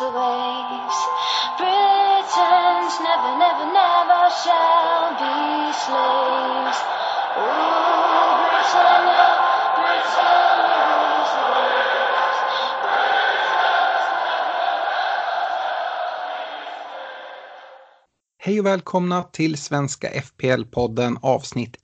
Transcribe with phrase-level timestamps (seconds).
[0.00, 0.98] Rules the waves.
[1.58, 6.78] Britons never, never, never shall be slaves.
[7.36, 7.44] Ooh,
[8.40, 9.26] Britannia,
[9.76, 12.38] Britannia rules the waves.
[18.38, 21.76] Hej och välkomna till Svenska FPL-podden avsnitt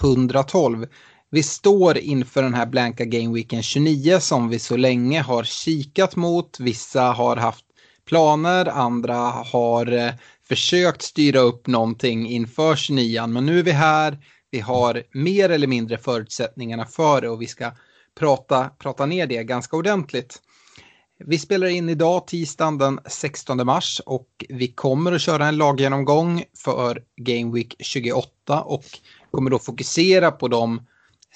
[0.00, 0.86] 112.
[1.30, 6.60] Vi står inför den här blanka Gameweeken 29 som vi så länge har kikat mot.
[6.60, 7.64] Vissa har haft
[8.08, 10.10] planer, andra har eh,
[10.48, 14.18] försökt styra upp någonting inför 29 men nu är vi här.
[14.50, 17.72] Vi har mer eller mindre förutsättningarna för det och vi ska
[18.18, 20.42] prata, prata ner det ganska ordentligt.
[21.18, 26.44] Vi spelar in idag tisdagen den 16 mars och vi kommer att köra en laggenomgång
[26.64, 28.84] för Game Week 28 och
[29.30, 30.80] kommer då fokusera på de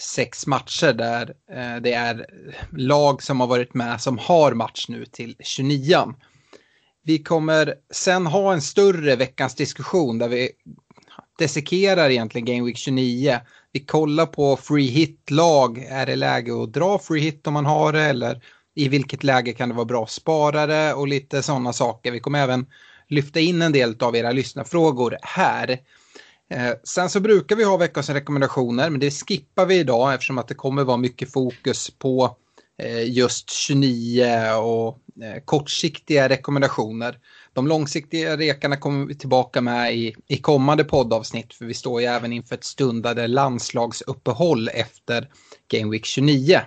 [0.00, 2.26] sex matcher där eh, det är
[2.72, 6.14] lag som har varit med som har match nu till 29.
[7.02, 10.50] Vi kommer sen ha en större veckans diskussion där vi
[11.38, 13.40] dissekerar egentligen Game Week 29.
[13.72, 15.78] Vi kollar på free hit-lag.
[15.78, 18.42] Är det läge att dra free hit om man har det eller
[18.74, 22.12] i vilket läge kan det vara bra sparare och lite sådana saker.
[22.12, 22.66] Vi kommer även
[23.08, 25.78] lyfta in en del av era lyssnarfrågor här.
[26.50, 30.48] Eh, sen så brukar vi ha veckans rekommendationer men det skippar vi idag eftersom att
[30.48, 32.36] det kommer vara mycket fokus på
[32.82, 37.18] eh, just 29 och eh, kortsiktiga rekommendationer.
[37.52, 42.06] De långsiktiga rekarna kommer vi tillbaka med i, i kommande poddavsnitt för vi står ju
[42.06, 45.28] även inför ett stundade landslagsuppehåll efter
[45.68, 46.60] Game Week 29.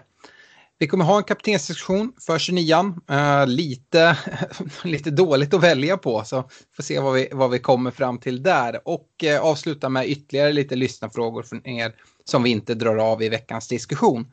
[0.84, 2.76] Vi kommer ha en kaptensdiskussion för 29
[3.12, 4.18] uh, eh, lite,
[4.84, 8.44] lite dåligt att välja på så får se vad vi, vad vi kommer fram till
[8.44, 8.88] där.
[8.88, 11.96] Och uh, avsluta med ytterligare lite lyssnarfrågor från er
[12.26, 14.28] som vi inte drar av i veckans diskussion.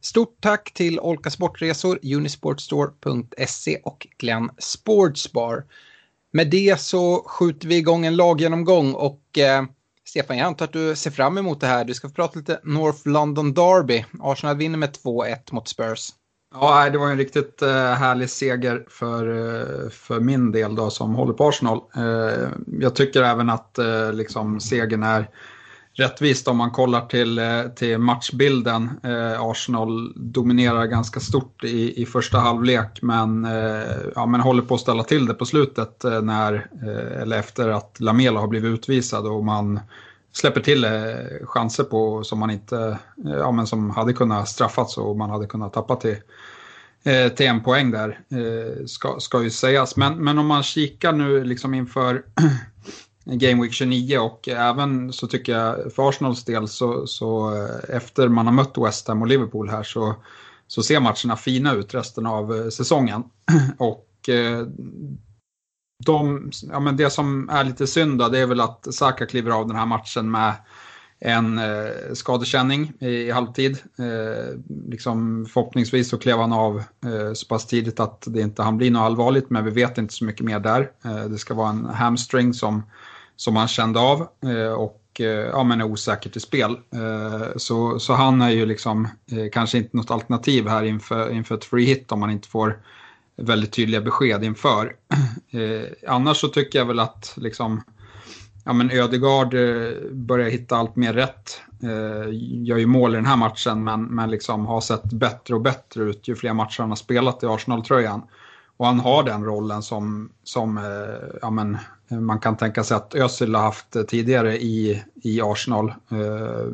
[0.00, 5.64] Stort tack till Olka Sportresor, Unisportstore.se och Glenn Sportsbar.
[6.32, 9.68] Med det så skjuter vi igång en laggenomgång och uh,
[10.08, 11.84] Stefan, jag antar att du ser fram emot det här.
[11.84, 14.04] Du ska få prata lite North London Derby.
[14.20, 16.10] Arsenal vinner med 2-1 mot Spurs.
[16.54, 21.14] Ja, det var en riktigt eh, härlig seger för, eh, för min del då, som
[21.14, 21.80] håller på Arsenal.
[21.96, 22.48] Eh,
[22.80, 23.78] jag tycker även att
[24.12, 25.30] liksom, segern är
[25.98, 28.90] rättvist om man kollar till, eh, till matchbilden.
[29.02, 34.74] Eh, Arsenal dominerar ganska stort i, i första halvlek men, eh, ja, men håller på
[34.74, 36.66] att ställa till det på slutet när,
[37.22, 39.80] eller efter att Lamela har blivit utvisad och man
[40.32, 40.86] släpper till
[41.44, 45.72] chanser på som man inte, ja men som hade kunnat straffats och man hade kunnat
[45.72, 46.16] tappa till
[47.36, 48.18] till en poäng där,
[48.86, 49.96] ska, ska ju sägas.
[49.96, 52.22] Men, men om man kikar nu liksom inför
[53.30, 58.28] Game Week 29 och även så tycker jag för Arsenals del så, så eh, efter
[58.28, 60.14] man har mött West Ham och Liverpool här så,
[60.66, 63.24] så ser matcherna fina ut resten av eh, säsongen.
[63.78, 64.66] Och eh,
[66.06, 69.50] de, ja men det som är lite synd då, det är väl att Saka kliver
[69.50, 70.54] av den här matchen med
[71.20, 73.78] en eh, skadekänning i, i halvtid.
[73.98, 78.76] Eh, liksom förhoppningsvis så klev han av eh, så pass tidigt att det inte han
[78.76, 80.90] blir något allvarligt, men vi vet inte så mycket mer där.
[81.28, 82.82] det ska vara en hamstring som,
[83.38, 86.76] som han kände av eh, och eh, ja, men är osäker till spel.
[86.94, 89.08] Eh, så, så han är ju liksom
[89.52, 92.78] kanske inte något alternativ här inför, inför ett free hit om man inte får
[93.36, 94.96] väldigt tydliga besked inför.
[96.08, 97.82] annars så tycker jag väl att liksom
[98.64, 99.54] ja, men Ödegaard
[100.12, 101.60] börjar hitta allt mer rätt.
[102.64, 106.02] Gör ju mål i den här matchen men, men liksom har sett bättre och bättre
[106.02, 108.22] ut ju fler matcher han har spelat i Arsenal-tröjan.
[108.76, 110.80] Och han har den rollen som, som
[111.42, 111.78] ja, men,
[112.10, 115.94] Eh, man kan tänka sig att Özil har haft eh, tidigare i, i Arsenal.
[116.10, 116.66] Eh,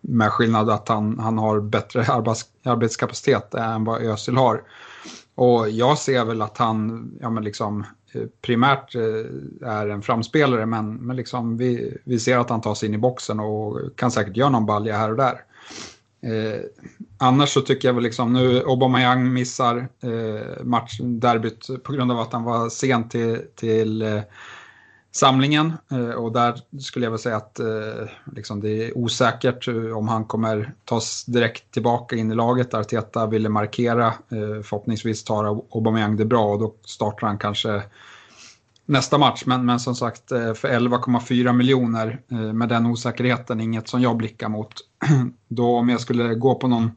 [0.00, 4.62] med skillnad att han, han har bättre arbets, arbetskapacitet än vad Özil har.
[5.34, 7.84] Och jag ser väl att han, ja men liksom
[8.42, 8.94] primärt
[9.64, 12.98] är en framspelare men, men liksom vi, vi ser att han tar sig in i
[12.98, 15.40] boxen och kan säkert göra någon balja här och där.
[16.24, 16.60] Eh,
[17.18, 22.32] annars så tycker jag väl liksom nu Aubameyang missar eh, matchderbyt på grund av att
[22.32, 24.20] han var sen till, till eh,
[25.14, 29.96] samlingen eh, och där skulle jag väl säga att eh, liksom det är osäkert eh,
[29.96, 32.74] om han kommer tas direkt tillbaka in i laget.
[32.74, 34.14] Arteta ville markera,
[34.64, 37.82] förhoppningsvis tar Aubameyang det bra och då startar han kanske
[38.86, 39.42] nästa match.
[39.46, 42.20] Men, men som sagt, för 11,4 miljoner
[42.52, 44.72] med den osäkerheten, inget som jag blickar mot.
[45.48, 46.90] Då om jag skulle gå på någon,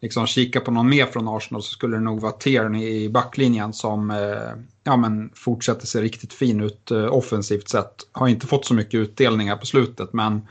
[0.00, 3.72] liksom kika på någon mer från Arsenal så skulle det nog vara Tierney i backlinjen
[3.72, 7.94] som eh, ja, men fortsätter se riktigt fin ut eh, offensivt sett.
[8.12, 10.46] Har inte fått så mycket utdelningar på slutet men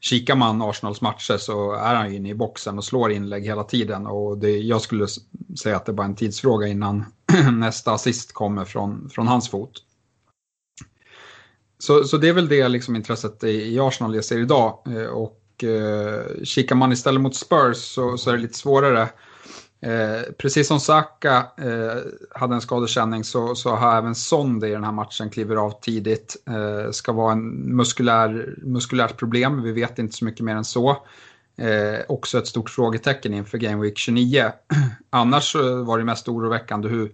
[0.00, 4.06] kikar man Arsenals matcher så är han inne i boxen och slår inlägg hela tiden.
[4.06, 5.06] Och det, jag skulle
[5.62, 7.04] säga att det är bara en tidsfråga innan
[7.52, 9.72] nästa assist kommer från, från hans fot.
[11.78, 14.78] Så, så det är väl det liksom intresset i, i Arsenal jag ser idag.
[14.86, 15.06] Eh,
[15.62, 19.08] och eh, kikar man istället mot Spurs så, så är det lite svårare.
[19.80, 24.84] Eh, precis som Saka eh, hade en skadekänning så, så har även Sonde i den
[24.84, 26.36] här matchen kliver av tidigt.
[26.46, 30.90] Eh, ska vara en muskulär, muskulärt problem, vi vet inte så mycket mer än så.
[31.56, 34.52] Eh, också ett stort frågetecken inför Game Week 29.
[35.10, 35.54] Annars
[35.84, 37.12] var det mest oroväckande hur,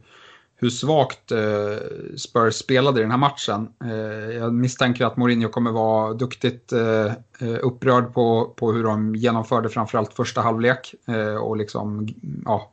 [0.60, 1.76] hur svagt eh,
[2.16, 3.69] Spurs spelade i den här matchen.
[3.84, 7.06] Eh, jag misstänker att Mourinho kommer vara duktigt eh,
[7.40, 12.08] eh, upprörd på, på hur de genomförde framförallt första halvlek eh, och liksom,
[12.44, 12.72] ja,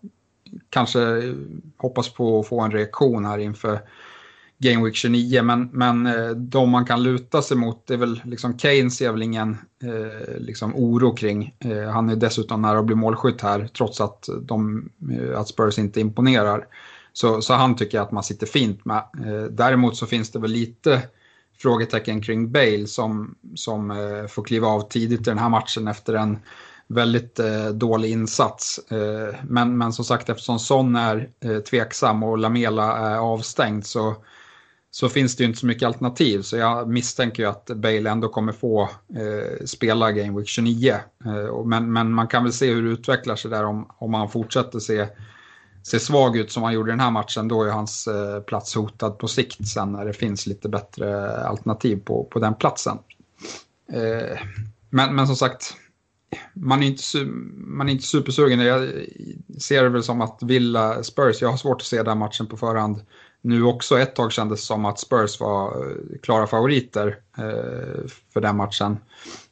[0.70, 1.34] kanske
[1.78, 3.80] hoppas på att få en reaktion här inför
[4.58, 5.42] Game Week 29.
[5.42, 9.12] Men, men eh, de man kan luta sig mot, det är väl liksom Kane ser
[9.12, 11.56] väl ingen eh, liksom oro kring.
[11.60, 14.90] Eh, han är dessutom nära att bli målskytt här trots att, de,
[15.36, 16.68] att Spurs inte imponerar.
[17.18, 18.98] Så, så han tycker att man sitter fint med.
[18.98, 21.02] Eh, däremot så finns det väl lite
[21.58, 26.14] frågetecken kring Bale som, som eh, får kliva av tidigt i den här matchen efter
[26.14, 26.40] en
[26.88, 28.80] väldigt eh, dålig insats.
[28.92, 34.16] Eh, men, men som sagt eftersom Son är eh, tveksam och Lamela är avstängd så,
[34.92, 36.42] så finns det ju inte så mycket alternativ.
[36.42, 40.96] Så jag misstänker ju att Bale ändå kommer få eh, spela Game Week 29.
[41.26, 44.30] Eh, men, men man kan väl se hur det utvecklar sig där om, om han
[44.30, 45.08] fortsätter se
[45.86, 48.76] ser svag ut som han gjorde i den här matchen, då är hans eh, plats
[48.76, 52.98] hotad på sikt sen när det finns lite bättre alternativ på, på den platsen.
[53.92, 54.40] Eh,
[54.90, 55.74] men, men som sagt,
[56.54, 58.60] man är, inte, man är inte supersugen.
[58.60, 58.90] Jag
[59.60, 62.58] ser det väl som att Villa Spurs, jag har svårt att se den matchen på
[62.58, 63.02] förhand
[63.42, 64.00] nu också.
[64.00, 67.18] Ett tag kändes det som att Spurs var eh, klara favoriter
[68.34, 68.98] för den matchen.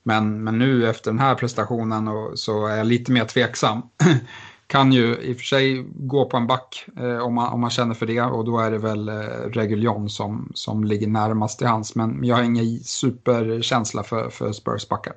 [0.03, 3.81] Men, men nu efter den här prestationen så är jag lite mer tveksam.
[4.67, 7.69] kan ju i och för sig gå på en back eh, om, man, om man
[7.69, 9.15] känner för det och då är det väl eh,
[9.49, 11.95] Reguljon som, som ligger närmast till hans.
[11.95, 15.13] Men jag har ingen superkänsla för, för Spurs backar.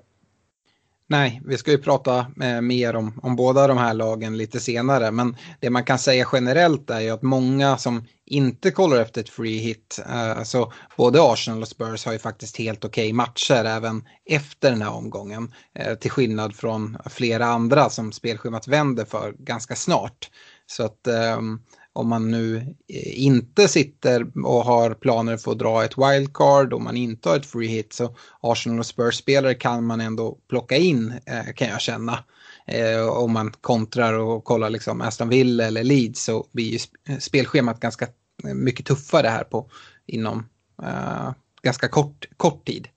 [1.08, 5.10] Nej, vi ska ju prata eh, mer om, om båda de här lagen lite senare.
[5.10, 9.28] Men det man kan säga generellt är ju att många som inte kollar efter ett
[9.28, 13.64] free hit, eh, så både Arsenal och Spurs har ju faktiskt helt okej okay matcher
[13.64, 15.52] även efter den här omgången.
[15.74, 20.30] Eh, till skillnad från flera andra som spelschemat vänder för ganska snart.
[20.66, 21.60] Så att ehm,
[21.96, 22.56] om man nu
[22.88, 27.36] eh, inte sitter och har planer för att dra ett wildcard, och man inte har
[27.36, 31.80] ett free hit, så Arsenal och Spurs-spelare kan man ändå plocka in, eh, kan jag
[31.80, 32.24] känna.
[32.66, 36.78] Eh, om man kontrar och kollar liksom Aston Villa eller Leeds så blir ju
[37.20, 38.06] spelschemat ganska
[38.54, 39.70] mycket tuffare här på
[40.06, 40.38] inom
[40.82, 42.88] uh, ganska kort, kort tid.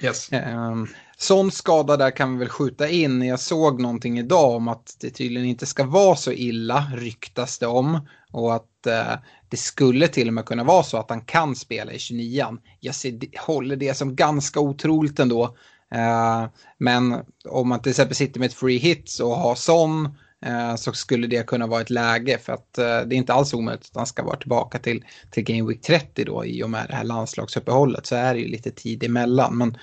[0.00, 0.30] Yes.
[0.32, 3.22] Um, sån skada där kan vi väl skjuta in.
[3.22, 7.66] Jag såg någonting idag om att det tydligen inte ska vara så illa, ryktas det
[7.66, 8.08] om.
[8.32, 9.14] Och att eh,
[9.48, 12.58] det skulle till och med kunna vara så att han kan spela i 29an.
[12.80, 15.56] Jag ser, håller det som ganska otroligt ändå.
[15.94, 16.46] Eh,
[16.78, 20.92] men om man till exempel sitter med ett free hit och har sån Eh, så
[20.92, 23.96] skulle det kunna vara ett läge för att eh, det är inte alls omöjligt att
[23.96, 27.04] han ska vara tillbaka till, till Game Week 30 då i och med det här
[27.04, 29.58] landslagsuppehållet så är det ju lite tid emellan.
[29.58, 29.76] Men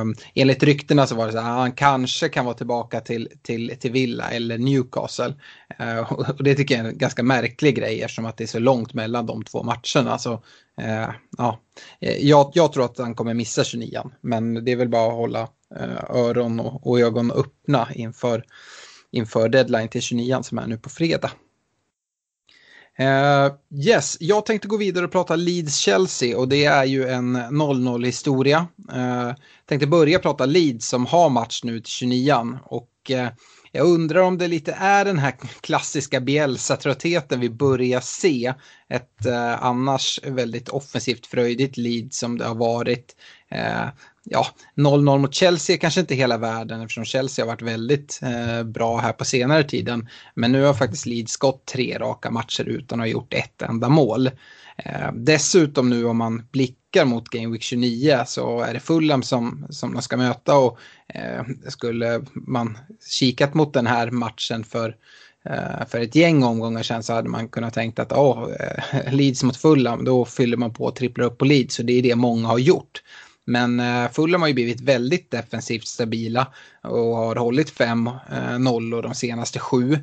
[0.00, 3.28] um, enligt ryktena så var det så att ah, han kanske kan vara tillbaka till,
[3.42, 5.34] till, till Villa eller Newcastle.
[5.80, 8.58] Uh, och det tycker jag är en ganska märklig grej eftersom att det är så
[8.58, 10.18] långt mellan de två matcherna.
[10.18, 11.60] Så, uh, ja.
[12.20, 15.42] jag, jag tror att han kommer missa 29 men det är väl bara att hålla
[15.80, 18.44] uh, öron och, och ögon öppna inför
[19.16, 21.30] inför deadline till 29 som är nu på fredag.
[23.00, 23.54] Uh,
[23.84, 28.66] yes, jag tänkte gå vidare och prata Leeds-Chelsea och det är ju en 0-0 historia.
[28.92, 29.34] Uh, eh,
[29.66, 33.28] tänkte börja prata Leeds som har match nu till 29 och uh,
[33.76, 38.54] jag undrar om det lite är den här klassiska Bielsa-tröttheten vi börjar se.
[38.88, 43.16] Ett eh, annars väldigt offensivt fröjdigt lead som det har varit.
[43.50, 43.86] Eh,
[44.30, 48.62] ja, 0-0 mot Chelsea är kanske inte hela världen eftersom Chelsea har varit väldigt eh,
[48.62, 50.08] bra här på senare tiden.
[50.34, 53.88] Men nu har faktiskt Leeds gått tre raka matcher utan att ha gjort ett enda
[53.88, 54.30] mål.
[54.76, 59.66] Eh, dessutom nu om man blickar mot Game Week 29 så är det Fulham som,
[59.70, 60.78] som de ska möta och
[61.08, 62.78] eh, skulle man
[63.10, 64.96] kikat mot den här matchen för
[65.44, 68.48] eh, för ett gäng omgångar sen så hade man kunnat tänkt att oh,
[69.10, 71.74] Leeds mot Fulham, då fyller man på och tripplar upp på Leeds.
[71.74, 73.02] Så det är det många har gjort.
[73.46, 76.46] Men eh, Fulham har ju blivit väldigt defensivt stabila
[76.82, 79.98] och har hållit fem eh, nollor de senaste sju.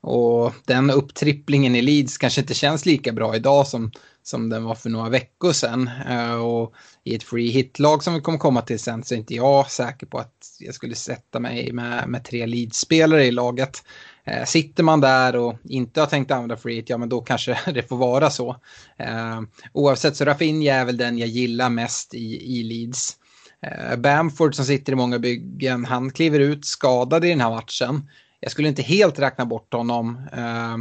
[0.00, 3.90] Och den upptripplingen i Leeds kanske inte känns lika bra idag som,
[4.22, 5.90] som den var för några veckor sedan.
[6.08, 9.34] Eh, och i ett free hit-lag som vi kommer komma till sen så är inte
[9.34, 13.82] jag säker på att jag skulle sätta mig med, med tre Leeds-spelare i laget.
[14.28, 17.58] Eh, sitter man där och inte har tänkt använda free hit, ja men då kanske
[17.74, 18.56] det får vara så.
[18.96, 19.40] Eh,
[19.72, 23.16] oavsett så Rafinha är väl den jag gillar mest i, i Leeds.
[23.62, 28.08] Eh, Bamford som sitter i många byggen, han kliver ut skadad i den här matchen
[28.40, 30.76] jag skulle inte helt räkna bort honom eh,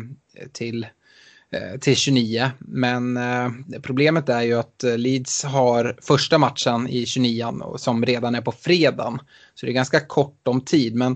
[0.52, 0.88] till,
[1.80, 2.52] till 29.
[2.60, 3.50] Men eh,
[3.82, 9.20] problemet är ju att Leeds har första matchen i 29 som redan är på fredagen.
[9.56, 10.96] Så det är ganska kort om tid.
[10.96, 11.16] Men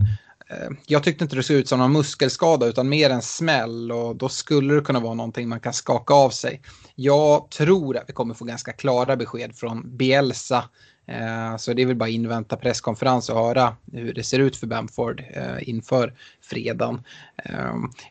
[0.51, 4.15] Eh, jag tyckte inte det såg ut som någon muskelskada utan mer en smäll och
[4.15, 6.61] då skulle det kunna vara någonting man kan skaka av sig.
[6.95, 10.69] Jag tror att vi kommer få ganska klara besked från Bielsa
[11.07, 14.67] eh, så det är väl bara invänta presskonferens och höra hur det ser ut för
[14.67, 17.03] Bamford eh, inför fredagen.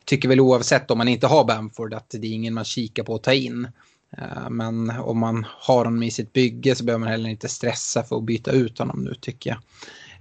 [0.04, 3.14] Tycker väl oavsett om man inte har Bamford att det är ingen man kikar på
[3.14, 3.68] att ta in.
[4.50, 8.16] Men om man har honom i sitt bygge så behöver man heller inte stressa för
[8.16, 9.58] att byta ut honom nu tycker jag.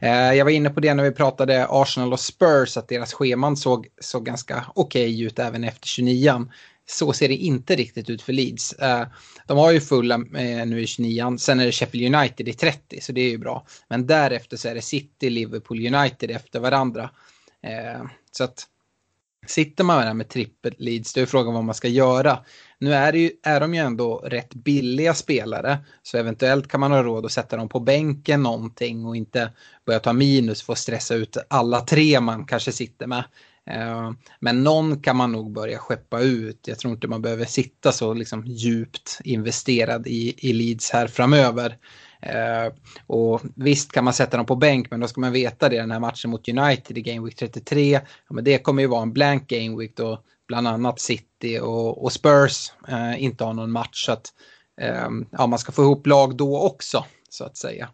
[0.02, 3.58] Eh, jag var inne på det när vi pratade Arsenal och Spurs att deras scheman
[3.58, 6.48] såg, såg ganska okej okay ut även efter 29
[6.86, 8.74] så ser det inte riktigt ut för Leeds.
[8.74, 9.08] Eh,
[9.48, 13.02] de har ju fulla eh, nu i 29 sen är det Sheffield United i 30,
[13.02, 13.66] så det är ju bra.
[13.88, 17.10] Men därefter så är det City, Liverpool, United efter varandra.
[18.32, 18.68] Så att
[19.48, 22.40] sitter man där med trippel leads, då är frågan vad man ska göra.
[22.80, 26.92] Nu är, det ju, är de ju ändå rätt billiga spelare, så eventuellt kan man
[26.92, 29.52] ha råd att sätta dem på bänken någonting och inte
[29.86, 33.24] börja ta minus för att stressa ut alla tre man kanske sitter med.
[33.70, 36.68] Eh, men någon kan man nog börja skeppa ut.
[36.68, 41.78] Jag tror inte man behöver sitta så liksom djupt investerad i, i Leeds här framöver.
[42.22, 42.74] Eh,
[43.08, 45.92] och visst kan man sätta dem på bänk, men då ska man veta det den
[45.92, 47.92] här matchen mot United i Game Week 33.
[47.92, 52.04] Ja, men det kommer ju vara en blank Game Week då bland annat City och,
[52.04, 54.06] och Spurs eh, inte har någon match.
[54.06, 54.28] Så att
[54.82, 57.90] eh, ja, man ska få ihop lag då också, så att säga.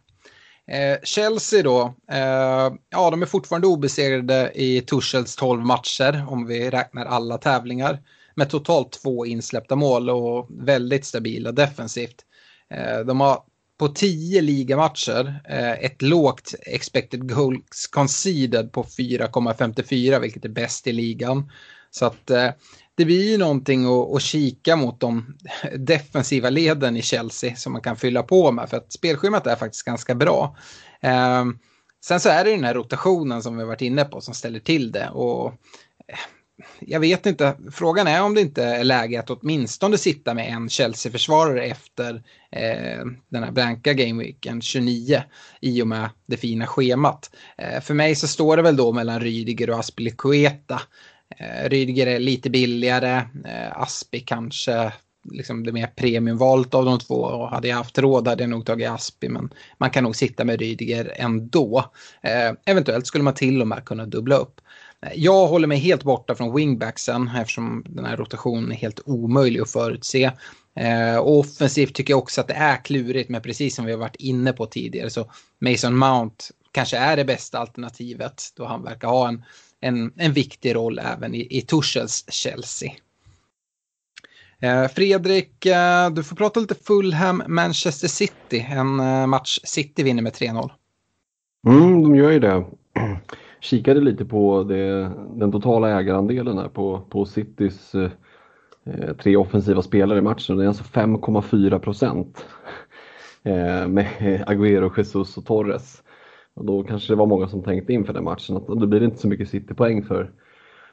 [0.70, 6.70] Eh, Chelsea då, eh, ja de är fortfarande obesegrade i Tuchels 12 matcher om vi
[6.70, 8.02] räknar alla tävlingar.
[8.34, 12.24] Med totalt två insläppta mål och väldigt stabila defensivt.
[12.70, 13.42] Eh, de har
[13.78, 20.92] på 10 ligamatcher eh, ett lågt expected goals conceded på 4,54 vilket är bäst i
[20.92, 21.50] ligan.
[21.90, 22.50] Så att eh,
[22.94, 25.36] det blir ju någonting att, att kika mot de
[25.76, 29.84] defensiva leden i Chelsea som man kan fylla på med för att spelschemat är faktiskt
[29.84, 30.56] ganska bra.
[31.00, 31.44] Eh,
[32.04, 34.60] sen så är det den här rotationen som vi har varit inne på som ställer
[34.60, 35.46] till det och
[36.08, 36.18] eh,
[36.80, 40.68] jag vet inte, frågan är om det inte är läge att åtminstone sitta med en
[40.68, 45.22] Chelsea-försvarare efter eh, den här blanka gameweeken 29
[45.60, 47.30] i och med det fina schemat.
[47.58, 50.82] Eh, för mig så står det väl då mellan Rydiger och Aspilicueta.
[51.38, 54.92] Eh, Rydiger är lite billigare, eh, Aspi kanske
[55.30, 58.66] liksom det mer premiumvalet av de två och hade jag haft råd hade jag nog
[58.66, 61.84] tagit Aspi men man kan nog sitta med Rydiger ändå.
[62.22, 64.60] Eh, eventuellt skulle man till och med kunna dubbla upp.
[65.14, 69.70] Jag håller mig helt borta från wingbacksen eftersom den här rotationen är helt omöjlig att
[69.70, 70.30] förutse.
[70.76, 74.16] Eh, offensivt tycker jag också att det är klurigt men precis som vi har varit
[74.16, 79.28] inne på tidigare så Mason Mount kanske är det bästa alternativet då han verkar ha
[79.28, 79.44] en
[79.80, 82.92] en, en viktig roll även i, i Tuchels Chelsea.
[84.60, 88.66] Eh, Fredrik, eh, du får prata lite Fulham Manchester City.
[88.70, 90.70] En eh, match City vinner med 3-0.
[91.66, 92.64] Mm, de gör ju det.
[93.66, 98.10] Kikade lite på det, den totala ägarandelen här på, på Citys eh,
[99.22, 100.56] tre offensiva spelare i matchen.
[100.56, 102.46] Det är alltså 5,4 procent.
[103.42, 104.06] Eh, med
[104.46, 106.02] Agüero, Jesus och Torres.
[106.54, 109.06] Och då kanske det var många som tänkte inför den matchen att då blir det
[109.06, 110.30] inte så mycket City-poäng för,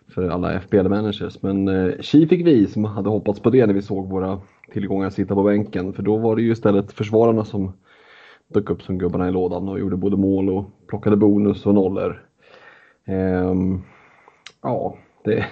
[0.08, 1.38] för alla FBL-managers.
[1.42, 5.36] Men eh, fick vi som hade hoppats på det när vi såg våra tillgångar sitta
[5.36, 5.94] på bänken.
[5.94, 7.74] För då var det ju istället försvararna som
[8.54, 12.33] dök upp som gubbarna i lådan och gjorde både mål och plockade bonus och nollor.
[13.06, 13.82] Ehm,
[14.62, 15.46] ja, det,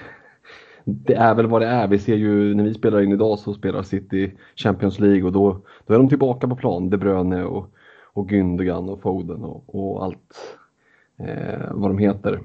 [0.85, 1.87] det är väl vad det är.
[1.87, 5.61] Vi ser ju när vi spelar in idag så spelar City Champions League och då,
[5.85, 6.89] då är de tillbaka på plan.
[6.89, 7.73] De Bruyne och,
[8.13, 10.57] och Gündogan och Foden och, och allt
[11.19, 12.39] eh, vad de heter.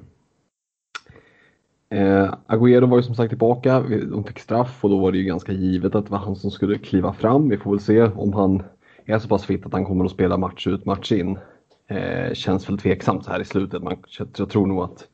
[1.89, 5.25] Eh, Agüero var ju som sagt tillbaka, de fick straff och då var det ju
[5.25, 7.49] ganska givet att det var han som skulle kliva fram.
[7.49, 8.63] Vi får väl se om han
[9.05, 11.39] är så pass fit att han kommer att spela match ut, match in.
[11.89, 13.83] Eh, känns väl tveksamt så här i slutet.
[13.83, 13.97] Man,
[14.39, 15.09] jag tror nog att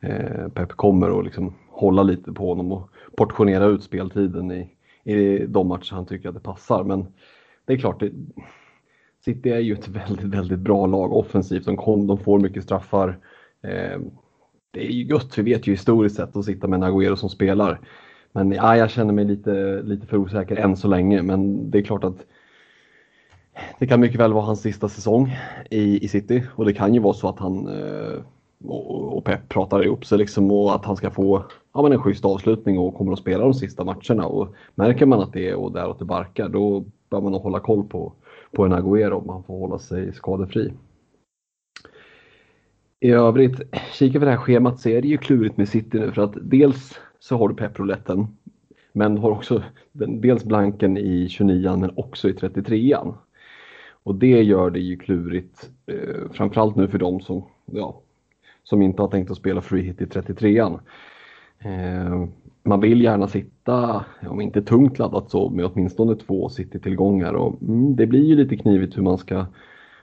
[0.00, 4.70] eh, Pep kommer att liksom hålla lite på honom och portionera ut speltiden i,
[5.04, 6.84] i de matcher han tycker att det passar.
[6.84, 7.06] Men
[7.64, 8.12] det är klart, det,
[9.24, 11.64] City är ju ett väldigt, väldigt bra lag offensivt.
[11.64, 13.18] De, kom, de får mycket straffar.
[13.62, 14.00] Eh,
[14.70, 17.28] det är ju gött, vi vet ju historiskt sett att sitta med en Agüero som
[17.28, 17.80] spelar.
[18.32, 21.22] Men ja, jag känner mig lite, lite för osäker än så länge.
[21.22, 22.26] Men det är klart att
[23.78, 25.36] det kan mycket väl vara hans sista säsong
[25.70, 28.20] i, i City och det kan ju vara så att han eh,
[28.64, 31.44] och, och Pep pratar ihop sig liksom och att han ska få
[31.74, 34.26] ja, men en schysst avslutning och kommer att spela de sista matcherna.
[34.26, 37.60] Och märker man att det är och däråt det barkar då bör man nog hålla
[37.60, 38.12] koll på,
[38.52, 40.72] på en Agüero om han får hålla sig skadefri.
[43.00, 43.60] I övrigt,
[43.92, 46.34] kika på det här schemat så är det ju klurigt med City nu för att
[46.42, 48.26] dels så har du pepproletten
[48.92, 53.14] men du har också dels blanken i 29an men också i 33an.
[54.04, 58.00] Och det gör det ju klurigt, eh, framförallt nu för dem som, ja,
[58.64, 60.78] som inte har tänkt att spela free hit i 33an.
[61.58, 62.26] Eh,
[62.62, 67.96] man vill gärna sitta, om inte tungt laddat så, med åtminstone två city-tillgångar och mm,
[67.96, 69.46] det blir ju lite knivigt hur man ska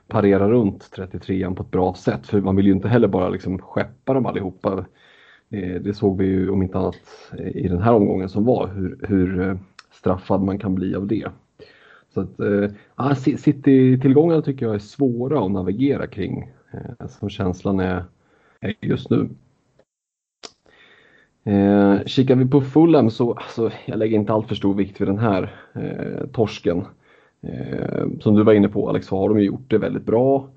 [0.07, 3.59] parera runt 33an på ett bra sätt för man vill ju inte heller bara liksom
[3.59, 4.85] skeppa dem allihopa.
[5.49, 6.99] Eh, det såg vi ju om inte annat
[7.53, 9.55] i den här omgången som var, hur, hur eh,
[9.91, 11.27] straffad man kan bli av det.
[12.13, 18.03] Så att, eh, City-tillgångarna tycker jag är svåra att navigera kring, eh, som känslan är,
[18.59, 19.29] är just nu.
[21.43, 25.07] Eh, kikar vi på Fulham så alltså, jag lägger inte allt för stor vikt vid
[25.07, 26.85] den här eh, torsken.
[27.41, 30.49] Eh, som du var inne på Alex så har de ju gjort det väldigt bra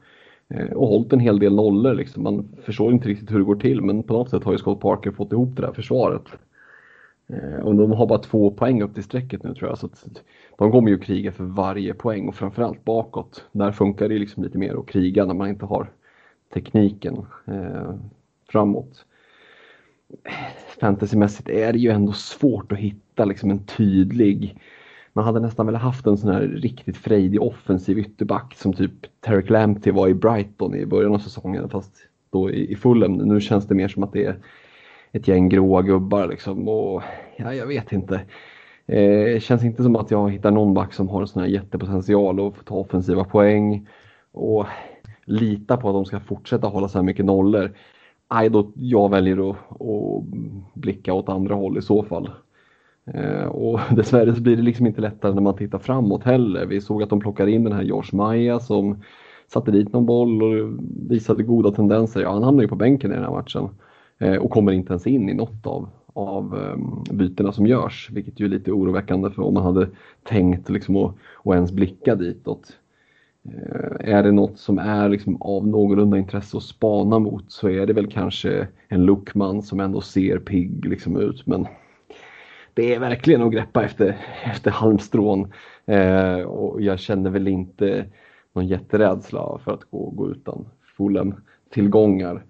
[0.48, 1.94] eh, och hållit en hel del nollor.
[1.94, 2.22] Liksom.
[2.22, 4.80] Man förstår inte riktigt hur det går till men på något sätt har ju Scott
[4.80, 6.24] Parker fått ihop det där försvaret.
[7.26, 9.78] Eh, och de har bara två poäng upp till strecket nu tror jag.
[9.78, 9.88] Så
[10.58, 13.44] de kommer ju kriga för varje poäng och framförallt bakåt.
[13.52, 15.90] Där funkar det liksom lite mer att kriga när man inte har
[16.54, 17.94] tekniken eh,
[18.48, 19.04] framåt.
[20.80, 24.56] Fantasymässigt är det ju ändå svårt att hitta liksom en tydlig
[25.16, 29.50] man hade nästan velat haft en sån här riktigt frejdig offensiv ytterback som typ Tarek
[29.50, 31.96] Lamptey var i Brighton i början av säsongen fast
[32.30, 33.12] då i, i Fulham.
[33.12, 34.36] Nu känns det mer som att det är
[35.14, 37.02] ett gäng gråa gubbar liksom och
[37.36, 38.20] ja, jag vet inte.
[38.86, 42.40] Eh, känns inte som att jag hittar någon back som har en sån här jättepotential
[42.40, 43.88] och får ta offensiva poäng
[44.32, 44.66] och
[45.24, 47.72] lita på att de ska fortsätta hålla så här mycket nollor.
[48.32, 50.24] Nej, då jag väljer att, att
[50.74, 52.30] blicka åt andra håll i så fall.
[53.06, 56.66] Eh, och dessvärre så blir det liksom inte lättare när man tittar framåt heller.
[56.66, 59.02] Vi såg att de plockade in den här Josh Maja som
[59.46, 62.20] satte dit någon boll och visade goda tendenser.
[62.22, 64.92] Ja, han hamnade ju på bänken i den här matchen eh, Eh, och kommer inte
[64.92, 69.30] ens in i något av, av um, bytena som görs, vilket ju är lite oroväckande
[69.30, 69.88] för om man hade
[70.22, 72.78] tänkt liksom att, att ens blicka ditåt.
[73.44, 77.86] Eh, är det något som är liksom av någorlunda intresse att spana mot så är
[77.86, 81.66] det väl kanske en Luckman som ändå ser pigg liksom ut men
[82.74, 85.52] det är verkligen att greppa efter, efter halmstrån
[85.86, 88.06] Eh, och jag känner väl inte
[88.52, 91.34] någon jätterädsla för att gå, gå utan Fulham
[91.70, 92.44] tillgångar.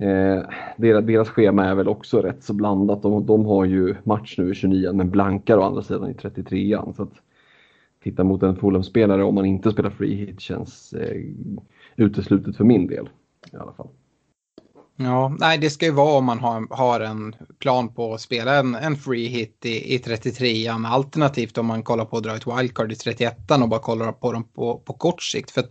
[0.00, 0.42] Eh,
[0.76, 3.02] deras, deras schema är väl också rätt så blandat.
[3.02, 6.92] De, de har ju match nu i 29 men blankar å andra sidan i 33an.
[6.96, 7.12] Så att
[8.02, 11.22] titta mot en Fulham-spelare om man inte spelar free hit känns eh,
[11.96, 13.08] uteslutet för min del
[13.52, 13.88] i alla fall.
[14.96, 18.58] Ja, nej det ska ju vara om man har, har en plan på att spela
[18.58, 20.86] en, en free hit i, i 33an.
[20.86, 24.32] Alternativt om man kollar på att dra ett wildcard i 31an och bara kollar på
[24.32, 25.50] dem på, på kort sikt.
[25.50, 25.64] För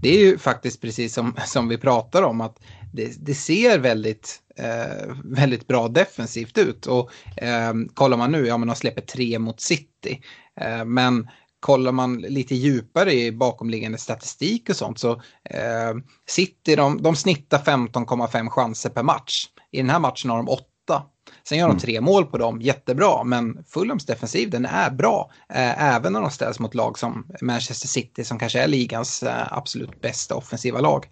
[0.00, 2.60] det är ju faktiskt precis som, som vi pratar om att
[2.96, 6.86] det, det ser väldigt, eh, väldigt bra defensivt ut.
[6.86, 10.20] Och eh, kollar man nu, ja men de släpper tre mot City.
[10.60, 11.28] Eh, men
[11.60, 15.12] kollar man lite djupare i bakomliggande statistik och sånt så
[15.50, 15.94] eh,
[16.28, 19.46] City de, de snittar 15,5 chanser per match.
[19.70, 20.66] I den här matchen har de 8.
[21.48, 21.80] Sen gör de mm.
[21.80, 25.30] tre mål på dem, jättebra, men Fulhams defensiv den är bra.
[25.48, 29.52] Eh, även när de ställs mot lag som Manchester City som kanske är ligans eh,
[29.52, 31.06] absolut bästa offensiva lag.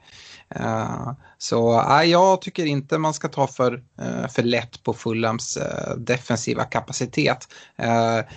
[0.54, 5.56] Eh, så äh, jag tycker inte man ska ta för, eh, för lätt på Fulhams
[5.56, 7.48] eh, defensiva kapacitet.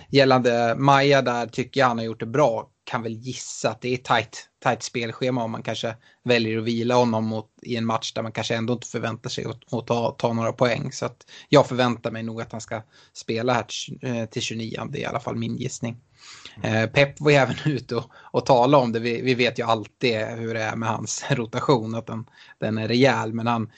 [0.10, 2.70] gällande Maja där tycker jag han har gjort det bra.
[2.84, 6.96] kan väl gissa att det är tajt, tajt spelschema om man kanske väljer att vila
[6.96, 10.12] honom mot, i en match där man kanske ändå inte förväntar sig att, att ta,
[10.12, 10.92] ta några poäng.
[10.92, 12.82] Så att jag förväntar mig nog att han ska
[13.14, 13.66] spela här
[14.26, 15.98] till 29, det är i alla fall min gissning.
[16.64, 16.84] Mm.
[16.84, 19.00] Eh, Pep var ju även ute och, och talade om det.
[19.00, 22.26] Vi, vi, vet ju alltid hur det är med hans rotation, att den,
[22.60, 23.34] den är rejäl.
[23.34, 23.70] Men han,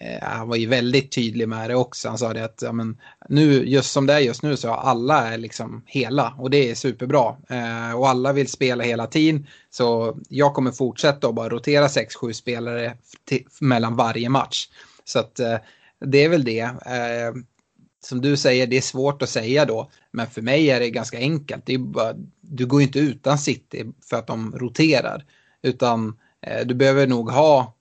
[0.00, 2.08] eh, han var ju väldigt tydlig med det också.
[2.08, 5.28] Han sa det att ja, men, nu, just som det är just nu så alla
[5.28, 7.36] är liksom hela och det är superbra.
[7.48, 9.46] Eh, och alla vill spela hela tiden.
[9.70, 14.68] Så jag kommer fortsätta att bara rotera 6-7 spelare till, mellan varje match.
[15.04, 15.56] Så att eh,
[16.00, 16.60] det är väl det.
[16.60, 17.32] Eh,
[18.04, 19.90] som du säger, det är svårt att säga då.
[20.10, 21.66] Men för mig är det ganska enkelt.
[21.66, 25.24] Det är bara, du går inte utan City för att de roterar.
[25.62, 27.74] Utan eh, du behöver nog ha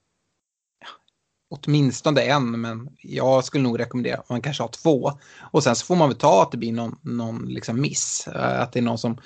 [1.49, 5.11] åtminstone en, men jag skulle nog rekommendera att man kanske har två.
[5.51, 8.27] Och sen så får man väl ta att det blir någon, någon liksom miss.
[8.27, 9.17] Eh, att det är någon som,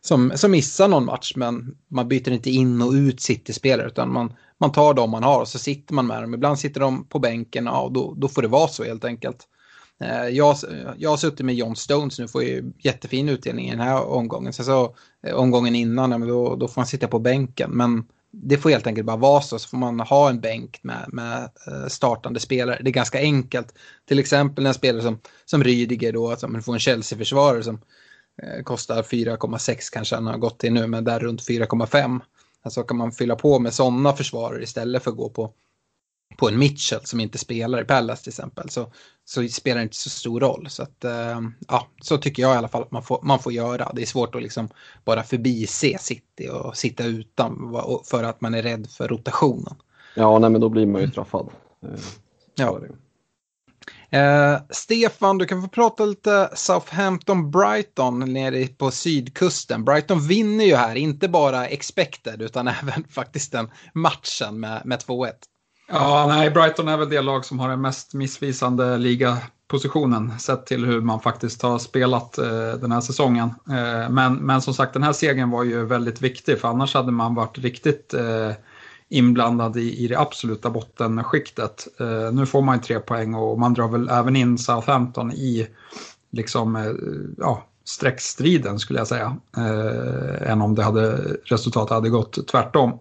[0.00, 4.32] som, som missar någon match, men man byter inte in och ut City-spelare, utan man,
[4.58, 6.34] man tar dem man har och så sitter man med dem.
[6.34, 9.48] Ibland sitter de på bänken, ja, och då, då får det vara så helt enkelt.
[10.00, 10.56] Eh, jag,
[10.96, 14.52] jag har suttit med John Stones nu, får ju jättefin utdelning i den här omgången.
[14.52, 14.94] Sen så
[15.26, 17.70] eh, omgången innan, då, då får man sitta på bänken.
[17.70, 21.04] Men det får helt enkelt bara vara så, så får man ha en bänk med,
[21.08, 22.80] med eh, startande spelare.
[22.82, 23.74] Det är ganska enkelt.
[24.08, 27.80] Till exempel en spelare som, som Rydiger då, som man får en Chelsea-försvarare som
[28.42, 32.20] eh, kostar 4,6 kanske han har gått till nu, men där runt 4,5.
[32.62, 35.52] Alltså kan man fylla på med sådana försvarare istället för att gå på
[36.36, 38.92] på en Mitchell som inte spelar i Palace till exempel så,
[39.28, 40.66] så spelar det inte så stor roll.
[40.70, 43.52] Så, att, äh, ja, så tycker jag i alla fall att man får, man får
[43.52, 43.92] göra.
[43.94, 44.68] Det är svårt att liksom
[45.04, 49.74] bara förbise City och sitta utan för att man är rädd för rotationen.
[50.14, 51.48] Ja, nej, men då blir man ju straffad.
[51.82, 52.00] Eh,
[52.54, 52.80] ja.
[54.10, 59.84] Eh, Stefan, du kan få prata lite Southampton-Brighton nere på sydkusten.
[59.84, 65.32] Brighton vinner ju här, inte bara expected utan även faktiskt den matchen med, med 2-1.
[65.90, 70.84] Ja, nej, Brighton är väl det lag som har den mest missvisande ligapositionen sett till
[70.86, 73.54] hur man faktiskt har spelat eh, den här säsongen.
[73.68, 77.12] Eh, men, men som sagt, den här segern var ju väldigt viktig för annars hade
[77.12, 78.52] man varit riktigt eh,
[79.08, 81.88] inblandad i, i det absoluta bottenskiktet.
[82.00, 85.68] Eh, nu får man ju tre poäng och man drar väl även in Southampton i
[86.30, 86.92] liksom, eh,
[87.38, 89.36] ja, streckstriden skulle jag säga.
[89.56, 92.98] Eh, än om det hade, resultatet hade gått tvärtom.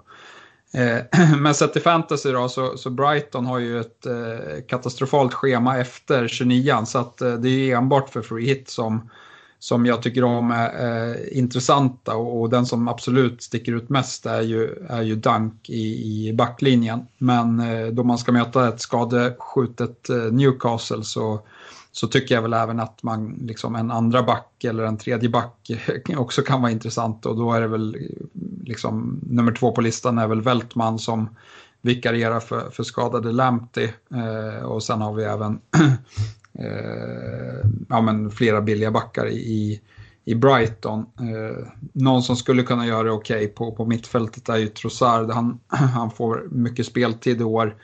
[0.74, 5.78] Eh, men sett till fantasy då, så, så Brighton har ju ett eh, katastrofalt schema
[5.78, 9.10] efter 29 så att eh, det är enbart för free hit som,
[9.60, 12.16] som jag tycker om är eh, intressanta.
[12.16, 16.34] Och, och, den som absolut sticker ut mest är ju, är ju Dunk i, i
[16.34, 17.08] backlinjen.
[17.18, 21.42] Men eh, då man ska möta ett skadeskjutet Newcastle så
[21.98, 25.72] så tycker jag väl även att man, liksom en andra back eller en tredje back
[26.18, 27.26] också kan vara intressant.
[27.26, 27.98] Och då är det väl
[28.68, 31.30] liksom nummer två på listan är väl Veltman som
[31.82, 35.60] vikarierar för, för skadade Lamptey eh, och sen har vi även
[36.60, 39.82] eh, ja, men flera billiga backar i,
[40.26, 41.00] i Brighton.
[41.00, 45.32] Eh, någon som skulle kunna göra det okej okay på, på mittfältet är ju Trossard.
[45.32, 47.76] Han, han får mycket speltid i år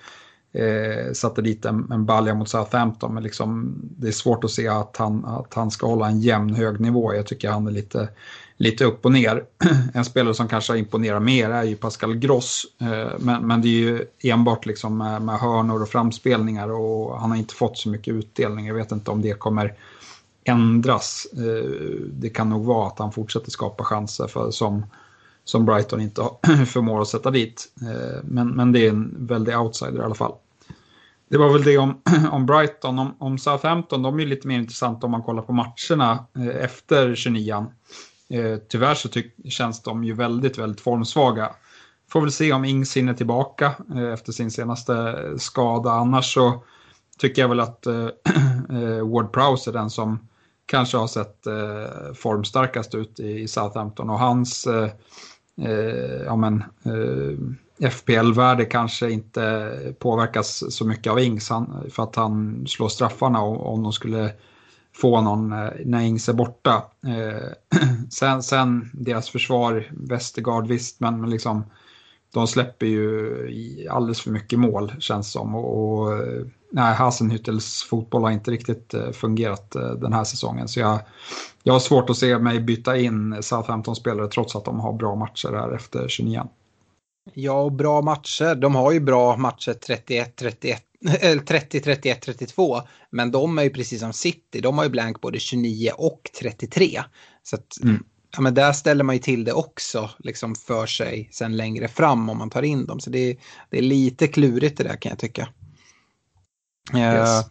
[0.54, 3.14] eh, satte dit en, en balja mot Southampton.
[3.14, 6.54] Men liksom, det är svårt att se att han, att han ska hålla en jämn
[6.54, 7.14] hög nivå.
[7.14, 8.10] Jag tycker han är lite,
[8.58, 9.44] lite upp och ner.
[9.94, 12.66] en spelare som kanske imponerar mer är ju Pascal Gross.
[12.82, 17.32] Eh, men, men det är ju enbart liksom med, med hörnor och framspelningar och han
[17.32, 18.68] har inte fått så mycket utdelning.
[18.68, 19.74] Jag vet inte om det kommer
[20.44, 21.28] ändras.
[21.34, 21.70] Eh,
[22.12, 24.86] det kan nog vara att han fortsätter skapa chanser för, som
[25.46, 26.22] som Brighton inte
[26.68, 27.72] förmår att sätta dit.
[27.82, 30.34] Eh, men, men det är en väldig outsider i alla fall.
[31.30, 33.00] Det var väl det om, om Brighton.
[33.00, 36.26] Om, om Southampton, de är lite mer intressanta om man kollar på matcherna
[36.60, 37.66] efter 29
[38.34, 39.10] eh, Tyvärr så
[39.50, 41.56] känns de ju väldigt, väldigt formsvaga.
[42.14, 45.92] Får väl se om Ings hinner tillbaka eh, efter sin senaste eh, skada.
[45.92, 46.64] Annars så
[47.18, 48.08] tycker jag väl att eh,
[49.04, 50.28] Ward Prowse är den som
[50.66, 51.38] kanske har sett
[52.16, 54.10] formstarkast ut i, Southampton.
[54.10, 54.68] Och hans
[56.26, 56.64] ja, men,
[57.92, 63.74] FPL-värde kanske inte påverkas så mycket av Ings han, för att han slår straffarna och,
[63.74, 64.34] om de skulle
[64.96, 66.84] få någon eh, när Ings är borta.
[67.08, 67.80] Eh,
[68.10, 71.64] sen, sen deras försvar, Västergard visst, men, men liksom
[72.34, 75.56] de släpper ju alldeles för mycket mål känns som.
[75.56, 80.68] Och, och eh, nej, Hasenhüttels fotboll har inte riktigt eh, fungerat den här säsongen.
[80.68, 81.00] Så jag,
[81.64, 85.54] jag har svårt att se mig byta in Southampton-spelare trots att de har bra matcher
[85.54, 86.44] här efter 29.
[87.34, 88.56] Ja, och bra matcher.
[88.56, 90.84] De har ju bra matcher 31, 31,
[91.48, 92.82] 30, 31, 32.
[93.10, 94.62] Men de är ju precis som City.
[94.62, 97.04] De har ju blank både 29 och 33.
[97.44, 98.04] Så att, mm.
[98.36, 102.30] ja, men där ställer man ju till det också liksom för sig sen längre fram
[102.30, 103.00] om man tar in dem.
[103.00, 103.38] Så det,
[103.70, 105.48] det är lite klurigt det där kan jag tycka.
[106.96, 107.30] Yes.
[107.30, 107.46] Uh,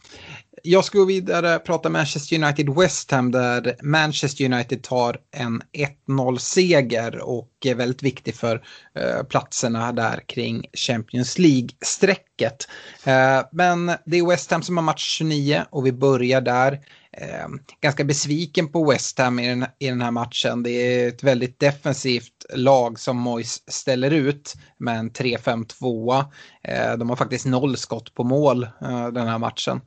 [0.62, 5.62] jag ska gå vidare och prata Manchester United West Ham där Manchester United tar en
[6.08, 8.62] 1-0 seger och är väldigt viktig för
[8.94, 12.68] eh, platserna där kring Champions League-strecket.
[13.04, 16.80] Eh, men det är West Ham som har match 29 och vi börjar där.
[17.16, 17.48] Eh,
[17.81, 20.62] ganska besviken på West Ham i den, i den här matchen.
[20.62, 26.25] Det är ett väldigt defensivt lag som Mois ställer ut med en 3-5-2.
[26.62, 29.81] Eh, de har faktiskt noll skott på mål eh, den här matchen.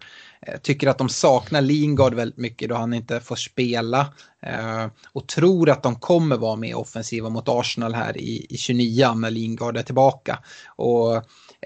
[0.48, 4.00] Eh, tycker att de saknar Lingard väldigt mycket då han inte får spela.
[4.42, 9.14] Eh, och tror att de kommer vara mer offensiva mot Arsenal här i, i 29
[9.14, 10.40] när Lingard är tillbaka.
[10.68, 11.22] Och eh,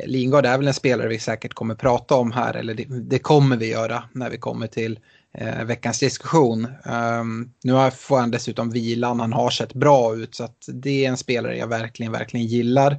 [0.06, 3.58] Lingard är väl en spelare vi säkert kommer prata om här, eller det, det kommer
[3.58, 5.00] vi göra när vi kommer till
[5.34, 6.68] eh, veckans diskussion.
[6.84, 11.10] Um, nu får han dessutom vilan, han har sett bra ut så att det är
[11.10, 12.92] en spelare jag verkligen, verkligen gillar.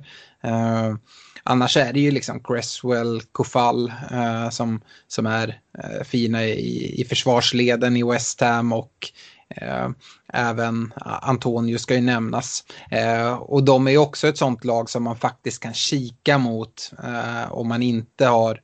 [0.45, 0.97] Uh,
[1.45, 5.49] annars är det ju liksom Cresswell, Kofall uh, som, som är
[5.85, 9.13] uh, fina i, i försvarsleden i West Ham och
[9.57, 9.95] ehm,
[10.33, 12.65] även Antonio ska ju nämnas.
[13.39, 17.69] Och de är också ett sånt lag som man faktiskt kan kika mot eh, om
[17.69, 18.61] man inte har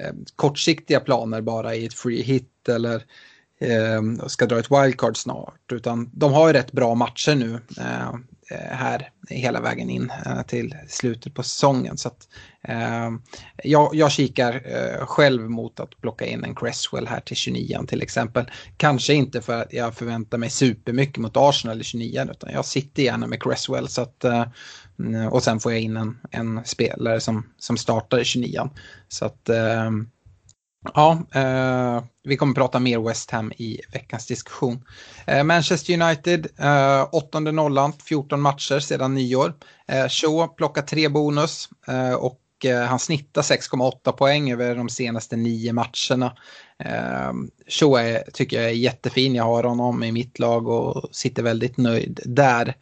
[0.00, 3.04] Eh, kortsiktiga planer bara i ett free hit eller
[3.60, 5.72] eh, ska dra ett wildcard snart.
[5.72, 8.14] Utan de har ju rätt bra matcher nu eh,
[8.70, 10.12] här hela vägen in
[10.46, 11.98] till slutet på säsongen.
[11.98, 12.28] Så att,
[12.68, 13.10] Eh,
[13.64, 18.02] jag, jag kikar eh, själv mot att plocka in en Cresswell här till 29 till
[18.02, 18.50] exempel.
[18.76, 23.02] Kanske inte för att jag förväntar mig supermycket mot Arsenal i 29 utan jag sitter
[23.02, 23.88] gärna med Cresswell.
[23.88, 24.44] Så att, eh,
[25.14, 28.70] Eh, och sen får jag in en, en spelare som, som startar i 29
[29.08, 30.10] Så att ehm,
[30.94, 34.84] Ja, eh, vi kommer prata mer West Ham i veckans diskussion.
[35.26, 39.54] Eh, Manchester United, eh, åttonde nollan, 14 matcher sedan nyår.
[39.88, 45.36] Eh, Shaw plockar tre bonus eh, och Eh, han snittar 6,8 poäng över de senaste
[45.36, 46.36] nio matcherna.
[46.78, 51.42] Ehm, Shaw är, tycker jag är jättefin, jag har honom i mitt lag och sitter
[51.42, 52.74] väldigt nöjd där.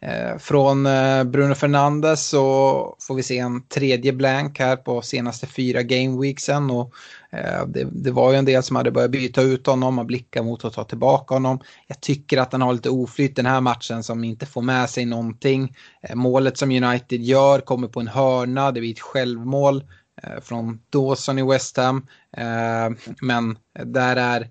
[0.00, 5.46] Eh, från eh, Bruno Fernandes så får vi se en tredje blank här på senaste
[5.46, 6.94] fyra gameweeksen och
[7.32, 10.42] Eh, det, det, var ju en del som hade börjat byta ut honom och blicka
[10.42, 11.60] mot att ta tillbaka honom.
[11.86, 15.06] Jag tycker att han har lite oflytt den här matchen som inte får med sig
[15.06, 15.76] någonting.
[16.02, 19.82] Eh, målet som United gör kommer på en hörna, det blir ett självmål eh,
[20.22, 22.06] Eh, från Dawson i West Ham.
[22.36, 24.48] Eh, men där är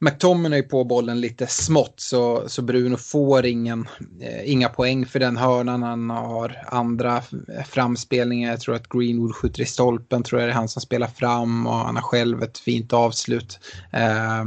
[0.00, 3.88] McTominay på bollen lite smått så, så Bruno får ingen,
[4.20, 5.82] eh, inga poäng för den hörnan.
[5.82, 7.22] Han har andra
[7.68, 8.50] framspelningar.
[8.50, 11.66] Jag tror att Greenwood skjuter i stolpen, tror jag det är han som spelar fram
[11.66, 13.60] och han har själv ett fint avslut.
[13.92, 14.44] Eh,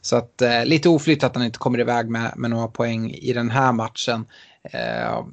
[0.00, 3.32] så att eh, lite oflytt att han inte kommer iväg med, med några poäng i
[3.32, 4.26] den här matchen.
[4.62, 5.24] Eh,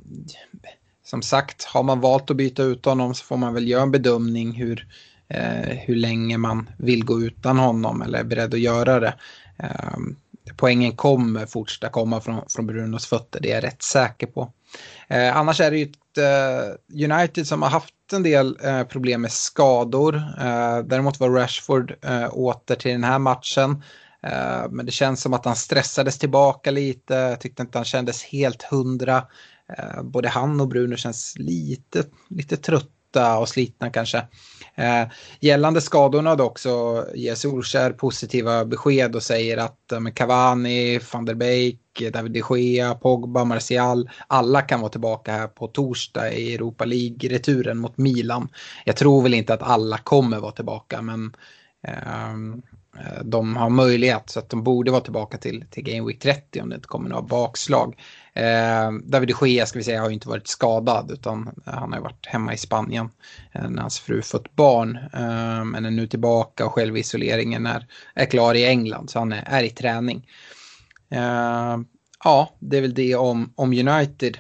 [1.08, 3.92] som sagt, har man valt att byta ut honom så får man väl göra en
[3.92, 4.88] bedömning hur,
[5.28, 9.14] eh, hur länge man vill gå utan honom eller är beredd att göra det.
[9.60, 9.98] Eh,
[10.58, 14.52] poängen kommer fortsätta komma från, från Brunos fötter, det är jag rätt säker på.
[15.08, 19.22] Eh, annars är det ju ett eh, United som har haft en del eh, problem
[19.22, 20.16] med skador.
[20.16, 23.84] Eh, däremot var Rashford eh, åter till den här matchen.
[24.24, 28.24] Eh, men det känns som att han stressades tillbaka lite, jag tyckte inte han kändes
[28.24, 29.24] helt hundra.
[29.78, 34.18] Eh, både han och Bruno känns lite, lite trötta och slitna kanske.
[34.76, 35.08] Eh,
[35.40, 41.34] gällande skadorna dock så ger Solskär positiva besked och säger att eh, Cavani, van der
[41.34, 41.80] Beek,
[42.14, 47.78] David de Gea, Pogba, Martial, alla kan vara tillbaka här på torsdag i Europa League-returen
[47.78, 48.50] mot Milan.
[48.86, 51.36] Jag tror väl inte att alla kommer vara tillbaka men
[51.88, 52.34] eh,
[53.00, 56.62] Eh, de har möjlighet så att de borde vara tillbaka till, till Game Week 30
[56.62, 58.00] om det inte kommer några bakslag.
[58.34, 62.00] Eh, David de Gea ska vi säga har ju inte varit skadad utan han har
[62.00, 63.10] ju varit hemma i Spanien
[63.52, 64.96] eh, när hans fru fått barn.
[65.14, 69.44] Eh, men är nu tillbaka och självisoleringen är, är klar i England så han är,
[69.48, 70.28] är i träning.
[71.12, 71.78] Eh,
[72.24, 74.38] ja, det är väl det om, om United.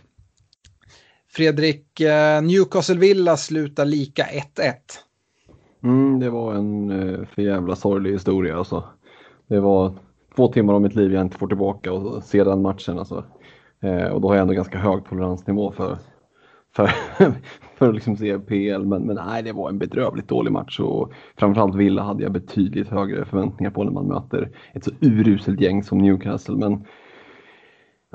[1.29, 4.73] Fredrik, eh, Newcastle Villa slutar lika 1-1.
[5.87, 8.83] Mm, det var en eh, för jävla sorglig historia alltså.
[9.47, 9.93] Det var
[10.35, 13.23] två timmar av mitt liv jag inte får tillbaka och se den matchen alltså.
[13.81, 15.97] Eh, och då har jag ändå ganska hög toleransnivå för,
[16.75, 16.87] för,
[17.75, 18.85] för att liksom se PL.
[18.85, 22.89] Men, men nej, det var en bedrövligt dålig match och framförallt Villa hade jag betydligt
[22.89, 26.55] högre förväntningar på när man möter ett så uruselt gäng som Newcastle.
[26.55, 26.85] Men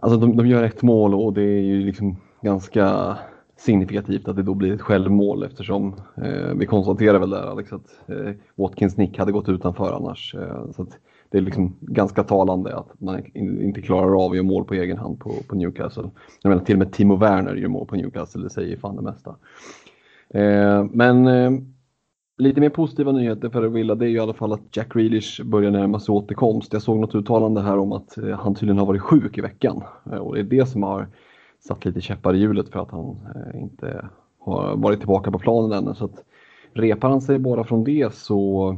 [0.03, 3.17] alltså de, de gör ett mål och det är ju liksom ganska
[3.64, 8.01] signifikativt att det då blir ett självmål eftersom eh, vi konstaterar väl där Alex att
[8.07, 10.35] eh, Watkins nick hade gått utanför annars.
[10.35, 10.98] Eh, så att
[11.31, 14.98] det är liksom ganska talande att man inte klarar av att göra mål på egen
[14.98, 16.11] hand på, på Newcastle.
[16.42, 19.03] Jag menar till och med Timo Werner gör mål på Newcastle, det säger fan det
[19.03, 19.37] mesta.
[20.35, 21.51] Eh, men eh,
[22.38, 25.44] lite mer positiva nyheter för Villa det är ju i alla fall att Jack Grealish
[25.44, 26.72] börjar närma sig återkomst.
[26.72, 29.83] Jag såg något uttalande här om att eh, han tydligen har varit sjuk i veckan
[30.12, 31.09] eh, och det är det som har
[31.68, 35.72] satt lite käppar i hjulet för att han eh, inte har varit tillbaka på planen
[35.72, 35.94] ännu.
[35.94, 36.25] Så att
[36.72, 38.77] repar han sig bara från det så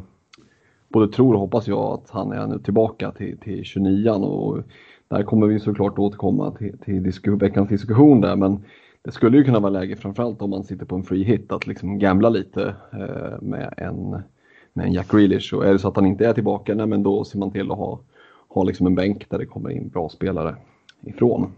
[0.88, 4.62] både tror och hoppas jag att han är nu tillbaka till, till 29 och
[5.08, 8.64] där kommer vi såklart återkomma till, till disku, veckans diskussion där men
[9.02, 11.66] det skulle ju kunna vara läge framförallt om man sitter på en free hit att
[11.66, 14.10] liksom gambla lite eh, med, en,
[14.72, 17.02] med en Jack Grealish och är det så att han inte är tillbaka, nej, men
[17.02, 18.00] då ser man till att ha,
[18.48, 20.56] ha liksom en bänk där det kommer in bra spelare
[21.02, 21.52] ifrån.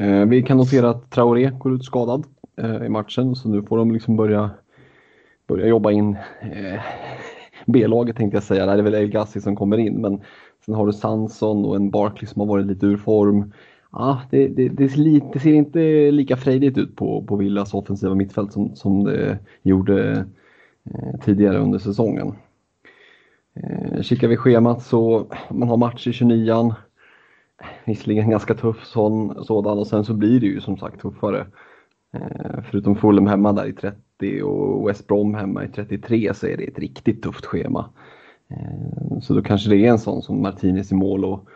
[0.00, 3.76] Eh, vi kan notera att Traoré går ut skadad eh, i matchen så nu får
[3.76, 4.50] de liksom börja,
[5.48, 6.80] börja jobba in eh,
[7.66, 10.20] B-laget tänkte jag säga, det är väl El Gassi som kommer in men
[10.66, 13.52] sen har du Sanson och en Barkley som har varit lite ur form.
[13.92, 18.14] Ja, det, det, det, lite, det ser inte lika frejdigt ut på, på Villas offensiva
[18.14, 20.26] mittfält som, som det gjorde
[20.84, 22.34] eh, tidigare under säsongen.
[23.54, 26.74] Eh, kikar vi schemat så man har match i 29
[27.84, 31.46] Visserligen ganska tuff sån, sådan och sen så blir det ju som sagt tuffare.
[32.14, 36.56] Eh, förutom Fulham hemma där i 30 och West Brom hemma i 33 så är
[36.56, 37.90] det ett riktigt tufft schema.
[38.50, 41.48] Eh, så då kanske det är en sån som Martinez i mål och,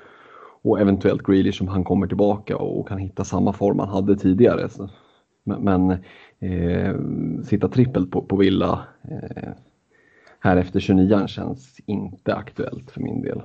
[0.63, 4.69] och eventuellt Grealish som han kommer tillbaka och kan hitta samma form han hade tidigare.
[4.69, 4.89] Så,
[5.45, 5.91] men, men
[6.39, 6.97] eh,
[7.45, 9.53] sitta trippelt på, på Villa eh,
[10.41, 13.43] här efter 29 känns inte aktuellt för min del.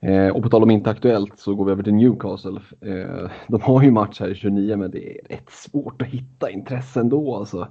[0.00, 2.60] Eh, och på tal om inte aktuellt så går vi över till Newcastle.
[2.80, 6.50] Eh, de har ju match här i 29 men det är rätt svårt att hitta
[6.50, 7.68] intressen då alltså.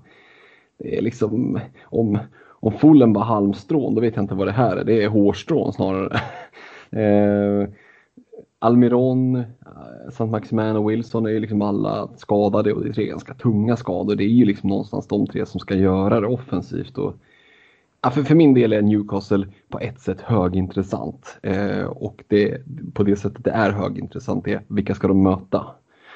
[0.77, 4.77] Det är liksom om, om Fullen var halmstrån då vet jag inte vad det här
[4.77, 4.83] är.
[4.83, 6.19] Det är hårstrån snarare.
[6.91, 7.69] eh,
[8.59, 9.43] Almiron, eh,
[10.07, 10.25] St.
[10.25, 14.15] Maximan och Wilson är ju liksom alla skadade och det är tre ganska tunga skador.
[14.15, 16.97] Det är ju liksom någonstans de tre som ska göra det offensivt.
[16.97, 17.15] Och
[18.01, 21.37] Ja, för, för min del är Newcastle på ett sätt högintressant.
[21.43, 22.57] Eh, och det,
[22.93, 25.65] på det sättet det är högintressant är vilka ska de möta?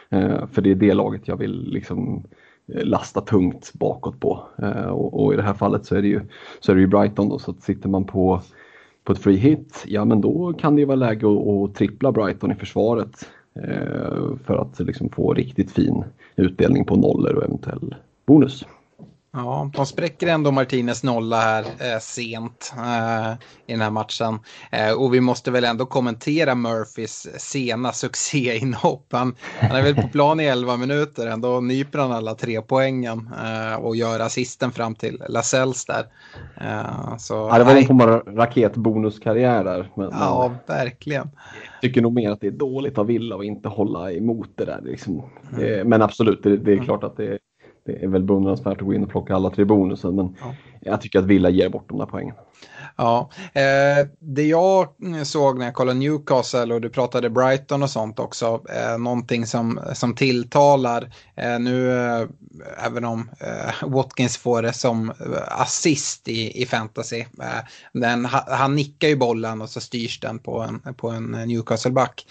[0.10, 2.24] Eh, för det är det laget jag vill liksom
[2.74, 4.44] eh, lasta tungt bakåt på.
[4.58, 6.22] Eh, och, och, i det här fallet så är det ju,
[6.60, 8.42] så är det ju Brighton då, så att sitter man på,
[9.04, 12.12] på ett free hit, ja men då kan det ju vara läge att, att trippla
[12.12, 16.04] Brighton i försvaret eh, för att liksom få riktigt fin
[16.36, 18.66] utdelning på nollor och eventuell bonus.
[19.34, 23.32] Ja, de spräcker ändå Martinez nolla här eh, sent eh,
[23.68, 24.40] i den här matchen.
[24.72, 29.06] Eh, och vi måste väl ändå kommentera Murphys sena succéinhopp.
[29.12, 33.30] Han, han är väl på plan i 11 minuter, ändå nyper han alla tre poängen
[33.44, 36.06] eh, och gör assisten fram till Lasells där.
[36.62, 39.90] Eh, så, ja, det var någon form av raketbonuskarriär där.
[39.96, 41.30] Men, ja, verkligen.
[41.74, 44.66] Jag tycker nog mer att det är dåligt av Villa att inte hålla emot det
[44.66, 44.82] där.
[44.84, 45.24] Liksom.
[45.58, 45.90] Mm.
[45.90, 46.86] Men absolut, det, det är mm.
[46.86, 47.38] klart att det är
[47.86, 50.56] det är väl beundransvärt att gå in och plocka alla tre bonusen men ja.
[50.82, 52.36] jag tycker att Villa ger bort de där poängen.
[52.96, 54.88] Ja, eh, det jag
[55.24, 59.80] såg när jag kollade Newcastle och du pratade Brighton och sånt också, eh, någonting som,
[59.94, 62.28] som tilltalar eh, nu, eh,
[62.86, 67.20] även om eh, Watkins får det som eh, assist i, i fantasy.
[67.20, 67.46] Eh,
[67.94, 72.26] den, ha, han nickar ju bollen och så styrs den på en, på en Newcastle-back.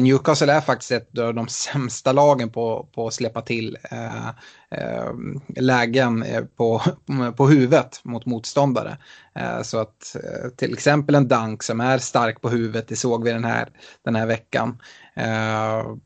[0.00, 4.28] Newcastle är faktiskt ett av de sämsta lagen på, på att släppa till eh,
[4.70, 5.12] Eh,
[5.56, 6.82] lägen eh, på,
[7.36, 8.96] på huvudet mot motståndare.
[9.34, 10.16] Eh, så att
[10.56, 13.68] till exempel en dank som är stark på huvudet, det såg vi den här,
[14.04, 14.78] den här veckan.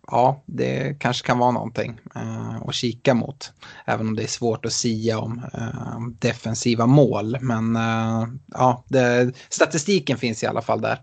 [0.06, 2.00] Ja, det kanske kan vara någonting
[2.64, 3.52] att kika mot.
[3.84, 7.38] Även om det är svårt att sia om defensiva mål.
[7.40, 7.78] Men
[8.46, 10.98] ja, det, statistiken finns i alla fall där.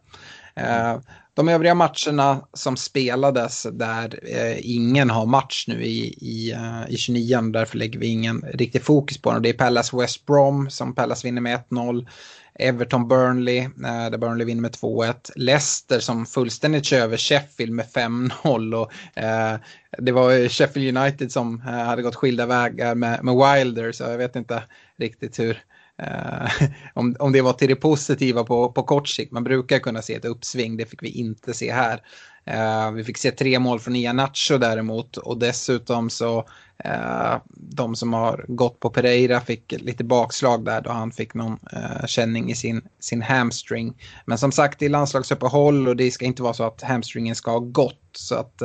[1.39, 6.97] De övriga matcherna som spelades där eh, ingen har match nu i, i, uh, i
[6.97, 9.41] 29 därför lägger vi ingen riktig fokus på dem.
[9.41, 12.07] Det är Pallas West Brom som Pallas vinner med 1-0.
[12.55, 13.69] Everton Burnley eh,
[14.11, 15.31] där Burnley vinner med 2-1.
[15.35, 18.73] Leicester som fullständigt kör över Sheffield med 5-0.
[18.73, 19.59] Och, eh,
[19.97, 24.17] det var Sheffield United som eh, hade gått skilda vägar med, med Wilder så jag
[24.17, 24.63] vet inte
[24.97, 25.63] riktigt hur,
[26.03, 29.31] Uh, om, om det var till det positiva på, på kort sikt.
[29.31, 32.01] Man brukar kunna se ett uppsving, det fick vi inte se här.
[32.49, 36.37] Uh, vi fick se tre mål från Ianacho däremot och dessutom så
[36.85, 41.59] uh, de som har gått på Pereira fick lite bakslag där då han fick någon
[42.05, 43.97] känning i sin, sin hamstring.
[44.25, 47.51] Men som sagt det är landslagsuppehåll och det ska inte vara så att hamstringen ska
[47.51, 48.61] ha gått så att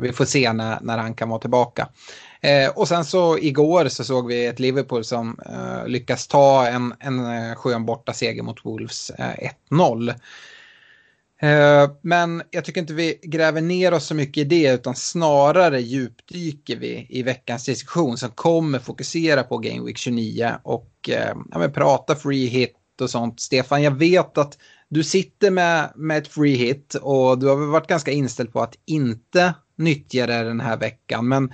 [0.00, 1.88] vi får se när, när han kan vara tillbaka.
[2.44, 6.94] Eh, och sen så igår så såg vi ett Liverpool som eh, lyckas ta en,
[7.00, 10.14] en eh, skön borta seger mot Wolves eh, 1-0.
[11.42, 15.80] Eh, men jag tycker inte vi gräver ner oss så mycket i det utan snarare
[15.80, 21.68] djupdyker vi i veckans diskussion som kommer fokusera på Game Week 29 och eh, ja,
[21.68, 23.40] prata free hit och sånt.
[23.40, 27.68] Stefan, jag vet att du sitter med, med ett free hit och du har väl
[27.68, 31.28] varit ganska inställd på att inte nyttja det den här veckan.
[31.28, 31.52] Men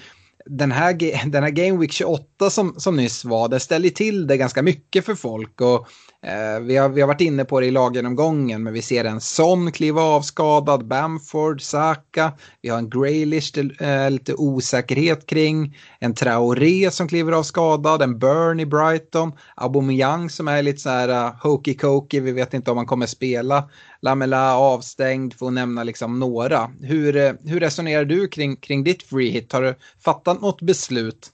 [0.57, 0.93] den här,
[1.31, 5.05] den här Game Week 28 som, som nyss var, det ställer till det ganska mycket
[5.05, 5.61] för folk.
[5.61, 8.83] Och Eh, Eh, vi, har, vi har varit inne på det i laggenomgången, men vi
[8.83, 15.77] ser en Son kliva avskadad, Bamford, Saka, vi har en Graylish eh, lite osäkerhet kring,
[15.99, 21.09] en Traoré som kliver avskadad, en Burn i Brighton, Aubameyang som är lite så här
[21.09, 23.69] eh, uh, hokey cokey, vi vet inte om han kommer spela,
[24.03, 26.71] Lamela avstängd, för att nämna liksom några.
[26.81, 29.53] Hur, eh, hur resonerar du kring, kring ditt free hit?
[29.53, 31.31] Har du fattat något beslut?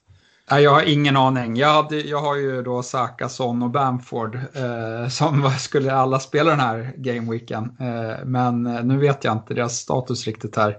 [0.49, 1.55] Jag har ingen aning.
[1.55, 6.49] Jag, hade, jag har ju då Saka, Son och Bamford eh, som skulle alla spela
[6.49, 7.77] den här gameweeken.
[7.79, 10.77] Eh, men eh, nu vet jag inte deras status riktigt här.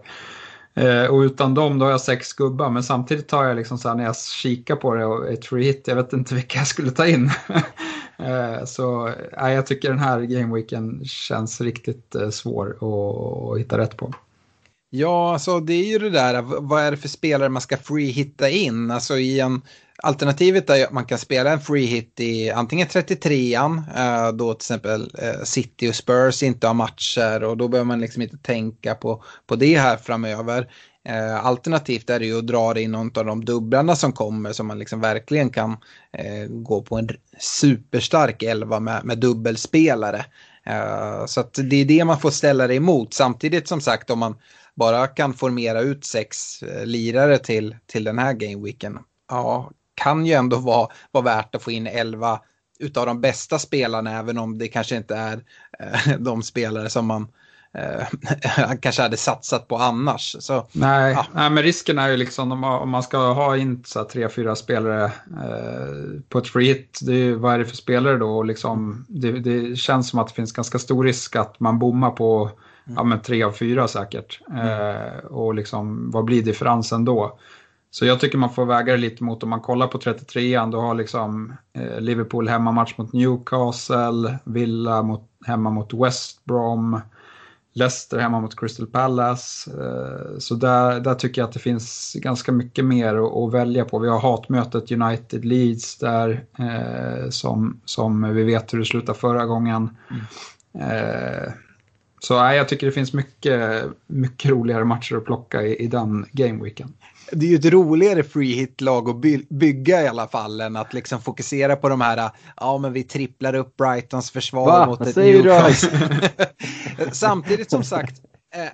[0.74, 3.88] Eh, och utan dem då har jag sex gubbar men samtidigt tar jag liksom så
[3.88, 6.66] här när jag kikar på det och ett free hit, jag vet inte vilka jag
[6.66, 7.30] skulle ta in.
[8.18, 13.78] eh, så nej, jag tycker den här gameweeken känns riktigt eh, svår att, att hitta
[13.78, 14.14] rätt på.
[14.90, 18.48] Ja, alltså det är ju det där, vad är det för spelare man ska free-hitta
[18.48, 18.90] in?
[18.90, 19.62] Alltså i en,
[20.02, 25.10] alternativet är att man kan spela en free-hit i antingen 33an, eh, då till exempel
[25.18, 29.24] eh, City och Spurs inte har matcher och då behöver man liksom inte tänka på,
[29.46, 30.70] på det här framöver.
[31.08, 34.52] Eh, alternativt är det ju att dra det i någon av de dubblarna som kommer
[34.52, 35.76] som man liksom verkligen kan
[36.48, 37.08] gå på en
[37.38, 40.24] superstark elva med, med dubbelspelare.
[41.26, 43.14] Så att det är det man får ställa det emot.
[43.14, 44.34] Samtidigt som sagt om man
[44.78, 48.98] bara kan formera ut sex eh, lirare till, till den här gameweeken,
[49.28, 52.40] ja, kan ju ändå vara, vara värt att få in elva
[52.78, 55.44] utav de bästa spelarna, även om det kanske inte är
[55.78, 57.28] eh, de spelare som man
[57.74, 60.36] eh, kanske hade satsat på annars.
[60.38, 61.26] Så, nej, ja.
[61.34, 64.56] nej, men risken är ju liksom om, om man ska ha in så tre, fyra
[64.56, 68.42] spelare eh, på ett free hit, det är, vad är det för spelare då?
[68.42, 72.50] Liksom, det, det, känns som att det finns ganska stor risk att man bommar på
[72.96, 74.40] ja, men tre av fyra säkert.
[74.56, 77.38] Eh, och liksom, vad blir differensen då?
[77.90, 80.80] Så jag tycker man får väga det lite mot om man kollar på 33an, då
[80.80, 87.00] har liksom eh, Liverpool hemmamatch mot Newcastle, Villa mot, hemma mot West Brom,
[87.74, 89.70] Leicester hemma mot Crystal Palace.
[89.70, 93.84] Eh, så där, där tycker jag att det finns ganska mycket mer att, att välja
[93.84, 93.98] på.
[93.98, 99.46] Vi har hatmötet United Leeds där eh, som, som vi vet hur det slutade förra
[99.46, 99.96] gången.
[100.10, 101.52] Mm.
[102.20, 106.26] Så nej, jag tycker det finns mycket, mycket roligare matcher att plocka i, i den
[106.32, 106.92] gameweeken.
[107.32, 110.94] Det är ju ett roligare free hit-lag att by bygga i alla fall än att
[110.94, 114.86] liksom fokusera på de här, ja men vi tripplar upp Brightons försvar Va?
[114.86, 116.30] mot ett Newcastle.
[117.12, 118.20] Samtidigt som sagt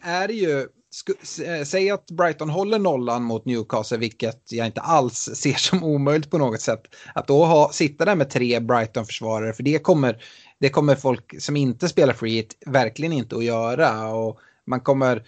[0.03, 0.67] är det ju,
[1.65, 6.39] säg att Brighton håller nollan mot Newcastle, vilket jag inte alls ser som omöjligt på
[6.39, 6.83] något sätt.
[7.15, 10.23] Att då ha, sitta där med tre Brighton-försvarare, för det kommer
[10.65, 14.09] det kommer folk som inte spelar free hit verkligen inte att göra.
[14.09, 15.23] Och man kommer,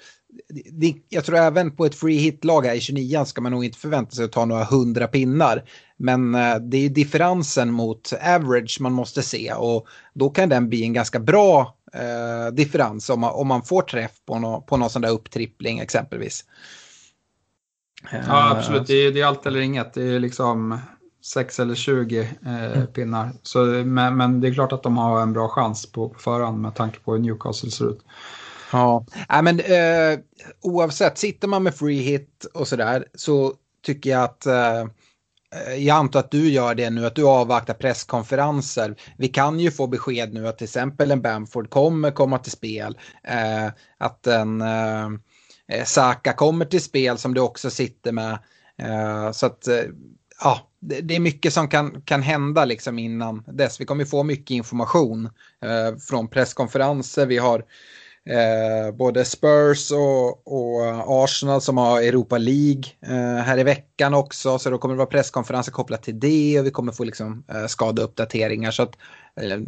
[1.08, 4.16] jag tror även på ett free hit-lag här i 29 ska man nog inte förvänta
[4.16, 5.64] sig att ta några hundra pinnar.
[5.96, 10.82] Men eh, det är differensen mot average man måste se och då kan den bli
[10.82, 14.90] en ganska bra eh, differens om man, om man får träff på, no, på någon
[14.90, 16.44] sån där upptrippling exempelvis.
[18.12, 18.86] Ja, absolut.
[18.86, 19.94] Det är, det är allt eller inget.
[19.94, 20.78] Det är liksom
[21.26, 22.86] 6 eller 20 eh, mm.
[22.86, 23.30] pinnar.
[23.42, 26.60] Så, men, men, det är klart att de har en bra chans på, på förhand
[26.60, 28.00] med tanke på hur Newcastle ser ut.
[28.72, 30.18] Ja, äh, men eh,
[30.62, 34.84] oavsett, sitter man med free hit och sådär så tycker jag att eh,
[35.78, 38.96] jag antar att du gör det nu, att du avvaktar presskonferenser.
[39.18, 42.98] Vi kan ju få besked nu att till exempel en Bamford kommer komma till spel.
[43.24, 43.66] Eh,
[43.98, 48.38] att en eh, Saka kommer till spel som du också sitter med.
[48.78, 49.82] Eh, så att eh,
[50.40, 53.80] ja, det, är mycket som kan, kan hända liksom innan dess.
[53.80, 55.26] Vi kommer få mycket information
[55.64, 57.26] eh, från presskonferenser.
[57.26, 57.64] Vi har
[58.30, 64.58] eh, både Spurs och, och, Arsenal som har Europa League eh, här i veckan också.
[64.58, 67.66] Så då kommer det vara presskonferenser kopplat till det och vi kommer få liksom, eh,
[67.66, 68.70] skadeuppdateringar.
[68.70, 68.96] Så att,
[69.40, 69.58] eh,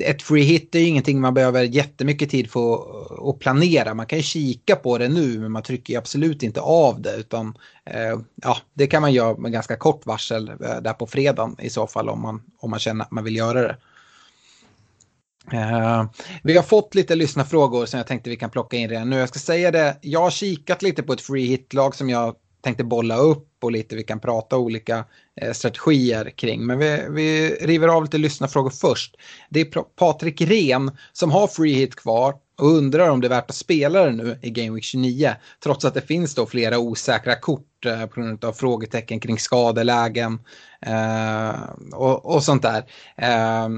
[0.00, 3.94] ett free hit är ju ingenting man behöver jättemycket tid för att planera.
[3.94, 7.16] Man kan ju kika på det nu men man trycker ju absolut inte av det
[7.16, 11.56] utan eh, ja, det kan man göra med ganska kort varsel eh, där på fredagen
[11.60, 13.76] i så fall om man, om man känner att man vill göra det.
[15.52, 16.04] Eh,
[16.42, 19.16] vi har fått lite lyssnarfrågor som jag tänkte vi kan plocka in redan nu.
[19.16, 22.84] Jag ska säga det, jag har kikat lite på ett free hit-lag som jag tänkte
[22.84, 25.04] bolla upp och lite vi kan prata olika
[25.40, 26.66] eh, strategier kring.
[26.66, 29.16] Men vi, vi river av lite lyssnarfrågor först.
[29.50, 33.50] Det är Patrik Ren som har free hit kvar och undrar om det är värt
[33.50, 35.34] att spela det nu i Game Week 29.
[35.62, 40.38] Trots att det finns då flera osäkra kort eh, på grund av frågetecken kring skadelägen
[40.86, 41.60] eh,
[41.92, 42.84] och, och, sånt där.
[43.16, 43.68] Eh,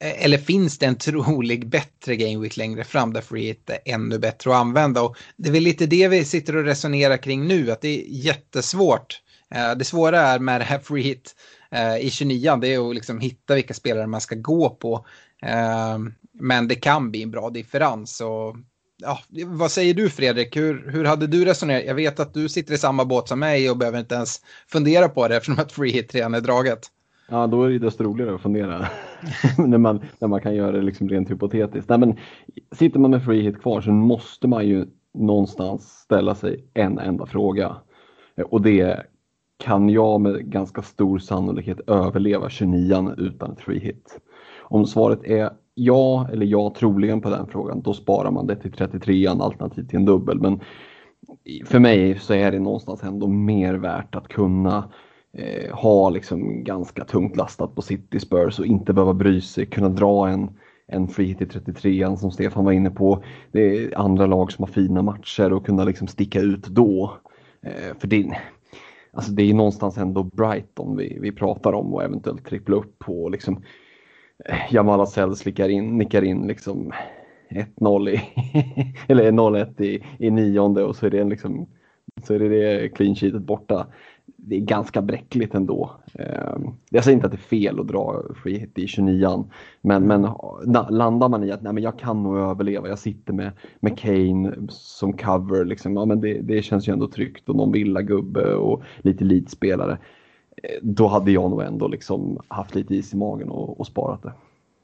[0.00, 4.18] eller finns det en trolig bättre Game Week längre fram där free hit är ännu
[4.18, 5.02] bättre att använda?
[5.02, 8.04] Och det är väl lite det vi sitter och resonerar kring nu, att det är
[8.08, 9.20] jättesvårt.
[9.54, 11.34] Eh, det svåra är med det här free hit
[11.70, 15.06] eh, i 29 det är att liksom hitta vilka spelare man ska gå på.
[15.42, 15.98] Eh,
[16.32, 18.20] men det kan bli en bra differens.
[18.20, 18.56] Och,
[19.02, 20.56] ja, vad säger du Fredrik?
[20.56, 21.84] Hur, hur hade du resonerat?
[21.86, 25.08] Jag vet att du sitter i samma båt som mig och behöver inte ens fundera
[25.08, 26.90] på det eftersom att free hit redan är draget.
[27.28, 28.88] Ja, då är det desto roligare att fundera
[29.58, 31.88] när, man, när man kan göra det liksom rent hypotetiskt.
[31.88, 32.16] Nej, men
[32.72, 37.26] sitter man med free hit kvar så måste man ju någonstans ställa sig en enda
[37.26, 37.76] fråga.
[38.50, 39.06] Och det är,
[39.58, 44.20] kan jag med ganska stor sannolikhet överleva 29 utan ett free hit?
[44.60, 48.72] Om svaret är ja eller ja troligen på den frågan, då sparar man det till
[48.72, 50.40] 33 alternativt till en dubbel.
[50.40, 50.60] Men
[51.64, 54.90] för mig så är det någonstans ändå mer värt att kunna
[55.32, 59.88] eh, ha liksom ganska tungt lastat på City Spurs och inte behöva bry sig, kunna
[59.88, 60.50] dra en,
[60.86, 63.24] en free hit i 33 som Stefan var inne på.
[63.52, 67.16] Det är andra lag som har fina matcher och kunna liksom sticka ut då.
[67.62, 68.36] Eh, för det,
[69.14, 73.28] alltså det är någonstans ändå Brighton vi, vi pratar om och eventuellt trippla upp på.
[73.28, 73.62] Liksom,
[74.44, 76.92] eh, Jamal Asell slickar in, nickar in liksom
[77.50, 78.20] 1-0 i,
[79.08, 81.66] eller 0-1 i, i nionde och så är det liksom
[82.22, 83.86] så är det, det clean sheetet borta
[84.46, 85.90] det är ganska bräckligt ändå.
[86.14, 89.44] Ehm, jag säger inte att det är fel att dra skit i 29
[89.80, 90.22] men, men
[90.90, 94.56] landar man i att nej, men jag kan nog överleva, jag sitter med, med Kane
[94.68, 98.82] som cover, liksom, ja, men det, det känns ju ändå tryggt och någon villagubbe och
[98.98, 99.98] lite leadspelare.
[100.62, 104.22] Eh, då hade jag nog ändå liksom haft lite is i magen och, och sparat
[104.22, 104.32] det.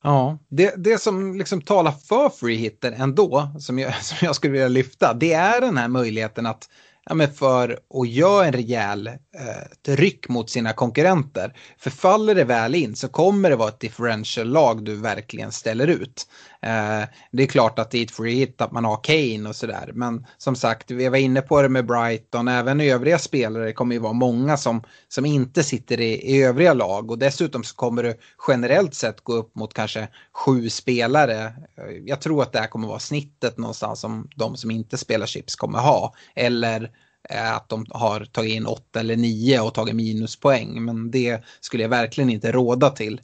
[0.02, 4.52] Ja, det, det som liksom talar för free hitter ändå, som jag, som jag skulle
[4.52, 6.68] vilja lyfta, det är den här möjligheten att
[7.10, 11.56] ja, men för att göra en rejäl eh, ryck mot sina konkurrenter.
[11.78, 16.26] För faller det väl in så kommer det vara ett differential-lag du verkligen ställer ut.
[16.62, 19.56] Eh, det är klart att det är ett free hit att man har Kane och
[19.56, 19.90] sådär.
[19.94, 22.48] Men som sagt, vi var inne på det med Brighton.
[22.48, 27.10] Även övriga spelare kommer ju vara många som, som inte sitter i, i övriga lag.
[27.10, 28.16] Och dessutom så kommer det
[28.48, 31.44] generellt sett gå upp mot kanske sju spelare.
[31.44, 35.26] Eh, jag tror att det här kommer vara snittet någonstans som de som inte spelar
[35.26, 36.14] chips kommer ha.
[36.34, 36.90] Eller
[37.30, 40.84] eh, att de har tagit in åtta eller nio och tagit minuspoäng.
[40.84, 43.20] Men det skulle jag verkligen inte råda till.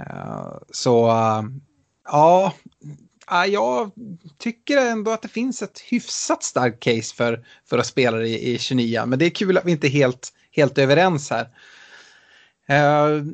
[0.00, 1.10] Eh, så
[2.10, 2.54] Ja,
[3.26, 3.90] ah, jag
[4.38, 8.58] tycker ändå att det finns ett hyfsat starkt case för, för att spela i, i
[8.58, 9.06] 29.
[9.06, 11.48] Men det är kul att vi inte är helt, helt överens här.
[12.68, 13.24] Eh,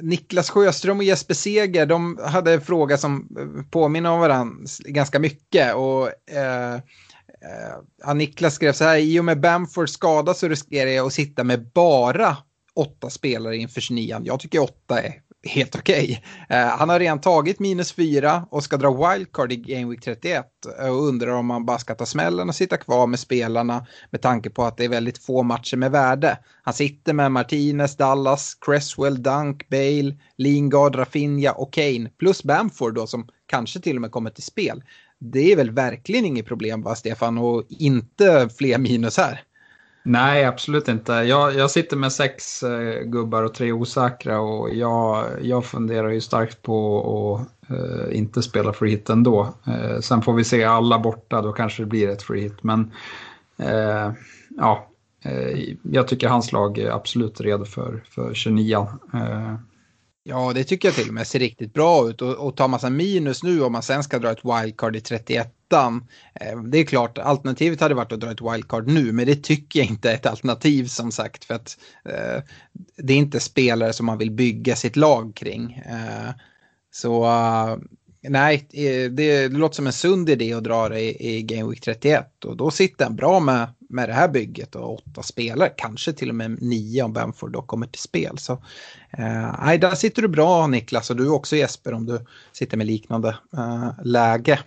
[0.00, 3.28] Niklas Sjöström och Jesper Seger, de hade en fråga som
[3.70, 5.74] påminner om varandra ganska mycket.
[5.74, 6.74] Och, eh,
[8.04, 11.44] eh, Niklas skrev så här, i och med Bamford skada så riskerar jag att sitta
[11.44, 12.36] med bara
[12.74, 14.20] åtta spelare inför 29.
[14.24, 16.22] Jag tycker åtta är helt okej.
[16.48, 16.58] Okay.
[16.58, 20.46] Han har redan tagit minus fyra och ska dra wildcard i Game Week 31
[20.80, 24.22] eh, och undrar om man bara ska ta smällen och sitta kvar med spelarna med
[24.22, 26.38] tanke på att det är väldigt få matcher med värde.
[26.62, 33.06] Han sitter med Martinez, Dallas, Cresswell, Dunk, Bale, Lingard, Rafinha och Kane plus Bamford då
[33.06, 34.82] som kanske till och med kommer till spel.
[35.18, 39.42] Det är väl verkligen inget problem va Stefan och inte fler minus här.
[40.06, 41.12] Nej, absolut inte.
[41.12, 46.20] Jag, jag sitter med sex eh, gubbar och tre osäkra och jag, jag funderar ju
[46.20, 49.54] starkt på att eh, inte spela free hit ändå.
[49.66, 52.62] Eh, sen får vi se alla borta, då kanske det blir ett free hit.
[52.62, 52.92] Men
[53.58, 54.12] eh,
[54.58, 54.88] ja,
[55.24, 59.54] eh, jag tycker hans lag är absolut redo för, för 29 eh,
[60.26, 62.22] Ja, det tycker jag till och med ser riktigt bra ut.
[62.22, 65.54] Och, och tar massa minus nu om man sen ska dra ett wildcard i 31
[65.76, 69.80] eh, det är klart, alternativet hade varit att dra ett wildcard nu, men det tycker
[69.80, 71.44] jag inte är ett alternativ som sagt.
[71.44, 72.42] För att eh,
[72.96, 75.72] det är inte spelare som man vill bygga sitt lag kring.
[75.72, 76.30] Eh,
[76.90, 77.76] så uh,
[78.28, 81.70] nej, eh, det, det, låter som en sund idé att dra det i, i Game
[81.70, 82.44] Week 31.
[82.44, 86.28] Och då sitter han bra med, med det här bygget och åtta spelare, kanske till
[86.28, 88.38] och med nio om Bamford då kommer till spel.
[88.38, 88.52] Så
[89.18, 93.36] eh, där sitter du bra Niklas och du också Jesper om du sitter med liknande
[93.56, 94.58] eh, läge.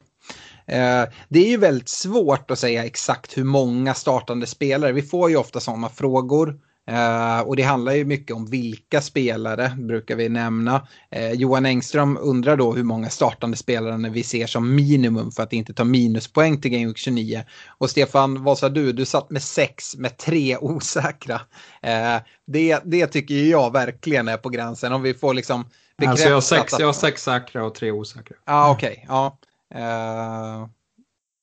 [0.67, 4.91] Eh, det är ju väldigt svårt att säga exakt hur många startande spelare.
[4.91, 6.59] Vi får ju ofta sådana frågor
[6.91, 10.87] Uh, och det handlar ju mycket om vilka spelare, brukar vi nämna.
[11.15, 15.53] Uh, Johan Engström undrar då hur många startande spelare vi ser som minimum för att
[15.53, 17.43] inte ta minuspoäng till Game Week 29.
[17.67, 18.91] Och Stefan, vad sa du?
[18.91, 21.35] Du satt med sex med tre osäkra.
[21.35, 24.93] Uh, det, det tycker jag verkligen är på gränsen.
[24.93, 25.65] Om vi får liksom
[26.05, 28.35] Alltså jag, har sex, jag har sex säkra och tre osäkra.
[28.45, 28.91] Ja, okej.
[28.91, 29.37] Okay, ja.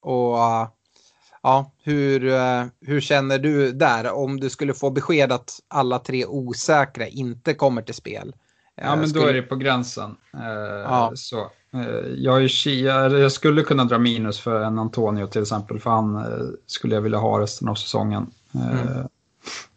[0.02, 0.38] Och
[1.44, 6.26] ja, hur, eh, hur känner du där om du skulle få besked att alla tre
[6.26, 8.34] osäkra inte kommer till spel?
[8.76, 9.24] Ja, men skulle...
[9.24, 10.16] då är det på gränsen.
[10.34, 11.12] Eh, ja.
[11.14, 11.50] Så.
[11.74, 16.26] Eh, jag, är, jag skulle kunna dra minus för en Antonio till exempel, för han
[16.66, 18.30] skulle jag vilja ha resten av säsongen.
[18.54, 19.08] Mm.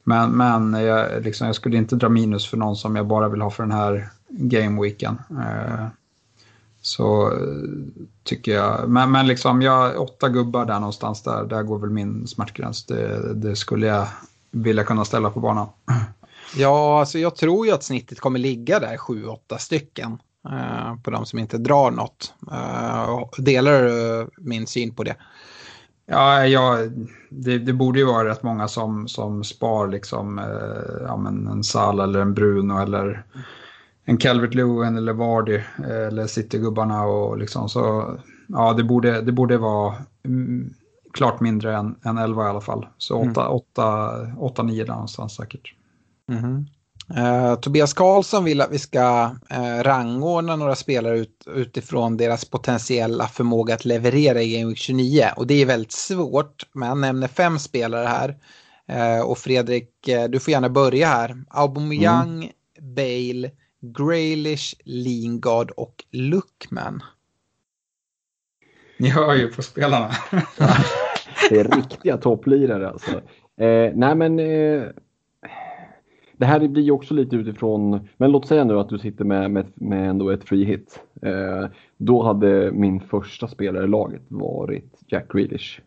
[0.04, 3.41] Men, men jag, liksom, jag, skulle inte dra minus för någon som jag bara vill
[3.41, 5.22] ha för den här gameweeken.
[5.30, 5.89] Mm.
[6.88, 7.34] Så
[8.24, 12.28] tycker jag, men, men liksom jag, åtta gubbar där någonstans, där, där går väl min
[12.28, 12.86] smärtgräns.
[12.86, 14.08] Det, det skulle jag
[14.52, 15.68] vilja kunna ställa på banan.
[16.56, 20.18] Ja, alltså jag tror ju att snittet kommer ligga där sju, åtta stycken.
[20.50, 22.34] Eh, på de som inte drar något.
[22.52, 25.16] Eh, delar du min syn på det?
[26.06, 26.78] Ja, ja
[27.30, 31.64] det, det, borde ju vara rätt många som, som spar liksom, eh, ja, men en
[31.64, 33.24] Sal eller en Bruno eller
[34.10, 38.16] en Calvert Lewin eller Vardy eh, eller Citygubbarna och liksom så.
[38.47, 39.95] Ja, det borde, det borde vara
[40.26, 40.74] mm,
[41.14, 42.88] klart mindre än, än 11 i alla fall.
[42.97, 44.78] Så 8-9 mm.
[44.78, 45.74] där någonstans säkert.
[46.32, 46.66] Mm.
[47.18, 53.28] Uh, Tobias Karlsson vill att vi ska uh, rangordna några spelare ut, utifrån deras potentiella
[53.28, 55.26] förmåga att leverera i Game Week 29.
[55.36, 58.38] Och det är väldigt svårt, men han nämner fem spelare här.
[58.91, 59.89] Uh, och Fredrik,
[60.30, 61.43] du får gärna börja här.
[61.49, 62.95] Aubameyang, mm.
[62.95, 63.51] Bale,
[63.94, 67.04] Graylish, Lingard och Luckman.
[68.98, 70.10] Ni hör ju på spelarna.
[71.50, 73.12] det är riktiga topplirare alltså.
[73.58, 74.84] Eh, nej men eh,
[76.38, 79.52] det här blir ju också lite utifrån, men låt säga nu att du sitter med,
[79.52, 81.02] med, med ändå ett free hit.
[81.22, 81.66] Eh,
[81.98, 85.82] då hade min första spelare i laget varit Jack Grealish.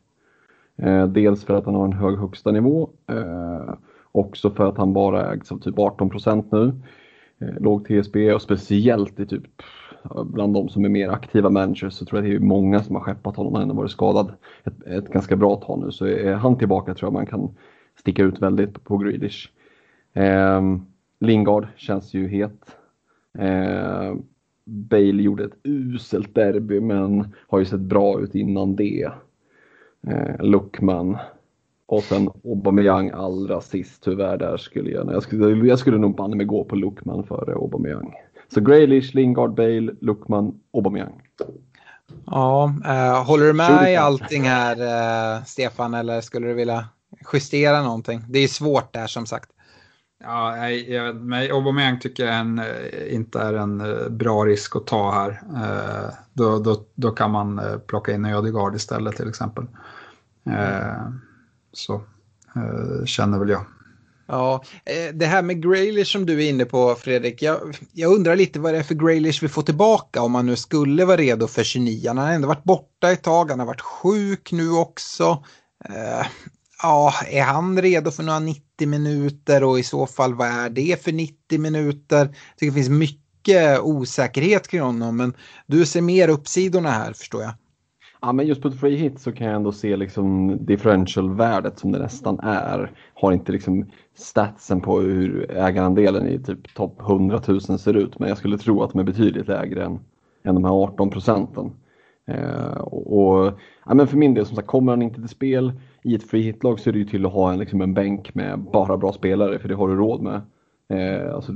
[0.77, 3.75] Eh, dels för att han har en hög högsta nivå, eh,
[4.13, 6.73] också för att han bara ägs av typ 18 procent nu.
[7.41, 9.43] Eh, låg TSB och speciellt i typ
[10.25, 13.03] bland de som är mer aktiva managers så tror jag det är många som har
[13.03, 13.55] skeppat honom.
[13.55, 14.33] Han har varit skadad
[14.65, 17.51] ett, ett ganska bra tag nu så är han tillbaka tror jag man kan
[18.01, 19.49] sticka ut väldigt på Grealish.
[20.13, 20.61] Eh,
[21.21, 22.77] Lingard känns ju het.
[23.39, 24.15] Eh,
[24.65, 29.11] Bale gjorde ett uselt derby men har ju sett bra ut innan det.
[30.07, 31.19] Eh, Luckman
[31.91, 36.37] och sen Aubameyang allra sist tyvärr där skulle jag, jag skulle, jag skulle nog banne
[36.37, 38.15] mig gå på Luckman före Aubameyang.
[38.55, 41.23] Så Graylish, Lingard, Bale, Luckman, Aubameyang.
[42.27, 44.77] Ja, äh, håller du med i allting här
[45.37, 46.85] äh, Stefan eller skulle du vilja
[47.33, 48.25] justera någonting?
[48.29, 49.51] Det är svårt där som sagt.
[50.25, 55.11] Ja, jag, men Aubameyang tycker jag en, eh, inte är en bra risk att ta
[55.11, 55.31] här.
[55.31, 59.65] Eh, då, då, då kan man plocka in Ödegaard istället till exempel.
[60.47, 61.30] Eh,
[61.73, 61.95] så
[62.57, 63.65] eh, känner väl jag.
[64.31, 67.43] Ja, eh, det här med Graylish som du är inne på Fredrik.
[67.43, 70.57] Jag, jag, undrar lite vad det är för Graylish vi får tillbaka om man nu
[70.57, 72.09] skulle vara redo för 29.
[72.09, 75.45] Han har ändå varit borta ett tag, han har varit sjuk nu också.
[75.89, 76.27] Eh,
[76.83, 81.05] ja, är han redo för några 90 minuter och i så fall vad är det
[81.05, 82.19] för 90 minuter?
[82.19, 85.35] Jag tycker det finns mycket osäkerhet kring honom men
[85.67, 87.53] du ser mer uppsidorna här förstår jag.
[88.23, 91.93] Ja, men just på ett free hit så kan jag ändå se liksom differential-värdet som
[91.93, 92.91] det nästan är.
[93.15, 98.29] Har inte liksom statsen på hur ägarandelen i typ topp 100 000 ser ut, men
[98.29, 99.99] jag skulle tro att de är betydligt lägre än,
[100.43, 101.73] än de här 18 procenten.
[102.27, 103.53] Eh, och,
[103.87, 106.43] ja, men för min del, som sagt, kommer han inte till spel i ett free
[106.43, 109.13] hit-lag så är det ju till att ha en, liksom en bänk med bara bra
[109.13, 110.41] spelare, för det har du råd med.
[110.89, 111.53] Eh, alltså,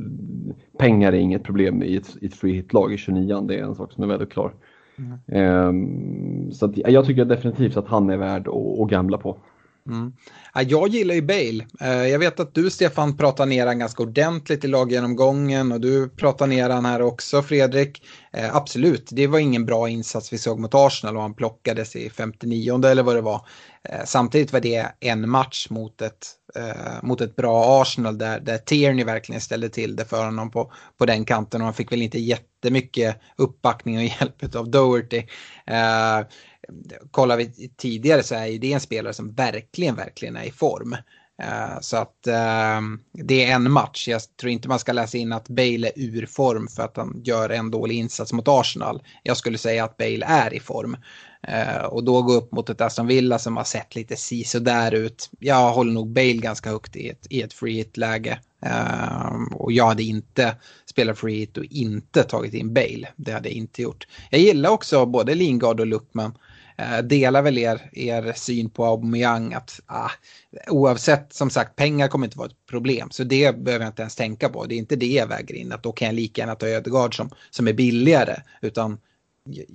[0.79, 3.75] pengar är inget problem i ett, i ett free hit-lag i 29 det är en
[3.75, 4.53] sak som är väldigt klar.
[4.99, 5.19] Mm.
[5.29, 9.37] Ehm, så att, jag tycker definitivt att han är värd att, att gamla på.
[9.89, 10.13] Mm.
[10.69, 11.67] jag gillar ju Bale.
[11.81, 16.09] Eh, jag vet att du Stefan pratar ner han ganska ordentligt i laggenomgången och du
[16.09, 18.03] pratar ner han här också Fredrik.
[18.33, 22.11] Eh, absolut, det var ingen bra insats vi såg mot Arsenal och han plockades i
[22.11, 23.41] 59 eller vad det var.
[23.89, 26.26] Eh, samtidigt var det en match mot ett,
[26.57, 30.72] eh, mot ett bra Arsenal där, där Tierney verkligen ställde till det för honom på,
[30.99, 35.22] på den kanten och han fick väl inte jättemycket uppbackning och hjälp av Doherty
[35.66, 36.20] eh,
[37.11, 40.97] kollar vi tidigare så är det en spelare som verkligen, verkligen är i form.
[41.80, 44.09] Så att ehm, det är en match.
[44.09, 47.22] Jag tror inte man ska läsa in att Bale är ur form för att han
[47.24, 49.03] gör en dålig insats mot Arsenal.
[49.22, 50.97] Jag skulle säga att Bale är i form.
[51.49, 54.95] Eh, och då gå upp mot ett Aston Villa som har sett lite si där
[54.95, 55.31] ut.
[55.39, 58.39] Jag håller nog Bale ganska högt i ett, i ett free hit-läge.
[58.67, 63.09] Uh, ehm, och jag hade inte spelat free hit och inte tagit in Bale.
[63.17, 64.07] Det hade jag inte gjort.
[64.31, 66.39] Jag gillar också både Lingard och Luckman.
[66.81, 70.11] Uh, eh, delar väl er, er syn på Aubameyang att ah,
[70.69, 73.11] oavsett som sagt pengar kommer inte vara ett problem.
[73.11, 74.65] Så det behöver jag inte ens tänka på.
[74.65, 75.73] Det är inte det jag väger in.
[75.73, 78.37] Att då kan jag lika gärna ta Ödegaard som, som är billigare.
[78.63, 78.99] Utan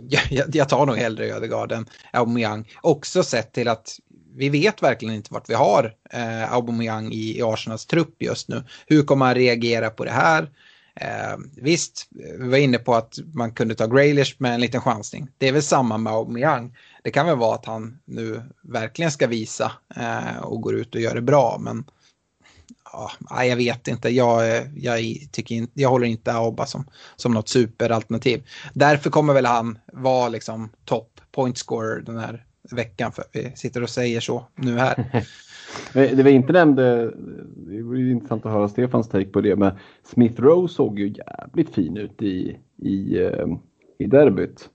[0.10, 2.72] jag, jag, jag tar nog hellre Ödegaard än Aubameyang.
[2.82, 4.00] Också sett till att
[4.36, 8.64] vi vet verkligen inte vart vi har eh, Aubameyang i, i Arsenals trupp just nu.
[8.88, 10.50] Hur kommer han reagera på det här?
[10.96, 12.08] Eh, visst,
[12.40, 15.28] vi var inne på att man kunde ta Graylish med en liten chansning.
[15.38, 16.78] Det är väl samma med Aubameyang.
[17.04, 21.02] Det kan väl vara att han nu verkligen ska visa eh, och går ut och
[21.02, 21.86] gör det bra, men
[23.30, 24.10] ja, jag vet inte.
[24.10, 25.00] Jag, jag,
[25.32, 26.86] tycker in, jag håller inte Auba som,
[27.16, 28.44] som något superalternativ.
[28.74, 33.12] Därför kommer väl han vara liksom topp point scorer den här veckan.
[33.12, 35.26] För vi sitter och säger så nu här.
[35.94, 37.10] det vi inte nämnde, eh,
[37.56, 39.72] det vore intressant att höra Stefans take på det, men
[40.04, 43.48] Smith Rowe såg ju jävligt fin ut i, i, eh,
[44.00, 44.70] i derbyt.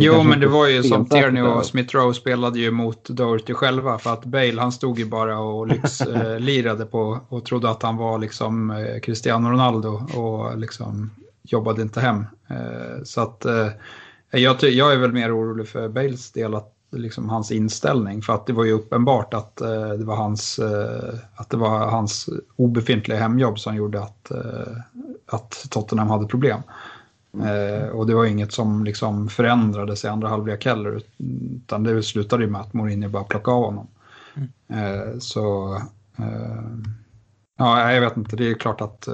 [0.00, 3.98] Jo, men det var ju som Tierney och Smith Rowe spelade ju mot Doherty själva
[3.98, 8.18] för att Bale han stod ju bara och lyxlirade på och trodde att han var
[8.18, 11.10] liksom eh, Cristiano Ronaldo och liksom
[11.42, 12.26] jobbade inte hem.
[12.48, 13.46] Eh, så att
[14.30, 18.22] jag, jag är väl mer orolig för Bales del att liksom hans inställning.
[18.22, 21.78] För att det var ju uppenbart att, eh, det, var hans, eh, att det var
[21.78, 24.72] hans obefintliga hemjobb som gjorde att, eh,
[25.26, 26.62] att Tottenham hade problem.
[27.34, 27.90] Mm.
[27.90, 31.02] och det var inget som liksom förändrades i andra halvlek heller.
[31.18, 33.86] Utan det slutade ju med att Mourinho bara plockade av honom.
[34.68, 35.20] Mm.
[35.20, 35.78] så
[37.56, 38.36] Ja, jag vet inte.
[38.36, 39.08] Det är klart att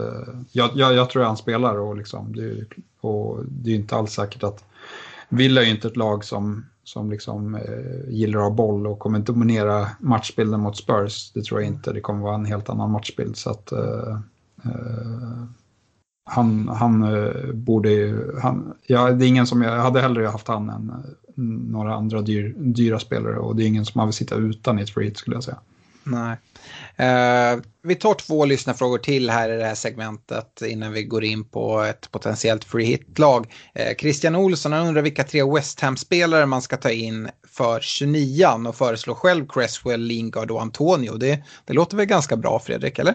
[0.52, 2.64] jag, jag, jag tror han spelar och, liksom, det,
[3.00, 4.64] och det är inte alls säkert att
[5.28, 8.98] Villa är ju inte ett lag som som liksom eh, gillar att ha boll och
[8.98, 11.32] kommer dominera matchbilden mot Spurs.
[11.32, 11.92] Det tror jag inte.
[11.92, 13.36] Det kommer vara en helt annan matchbild.
[13.36, 14.18] Så att, eh,
[14.64, 15.44] eh,
[16.28, 18.38] han, han eh, borde ju...
[18.42, 21.94] Han, ja, det är ingen som jag, jag hade hellre haft han än eh, några
[21.94, 24.90] andra dyr, dyra spelare och det är ingen som man vill sitta utan i ett
[24.90, 25.58] free skulle jag säga.
[26.06, 26.36] Nej.
[27.00, 31.44] Uh, vi tar två lyssnarfrågor till här i det här segmentet innan vi går in
[31.44, 33.46] på ett potentiellt free hit-lag.
[33.78, 38.76] Uh, Christian Olsson undrar vilka tre West Ham-spelare man ska ta in för 29 och
[38.76, 41.16] föreslår själv Cresswell, Lingard och Antonio.
[41.16, 43.14] Det, det låter väl ganska bra Fredrik, eller?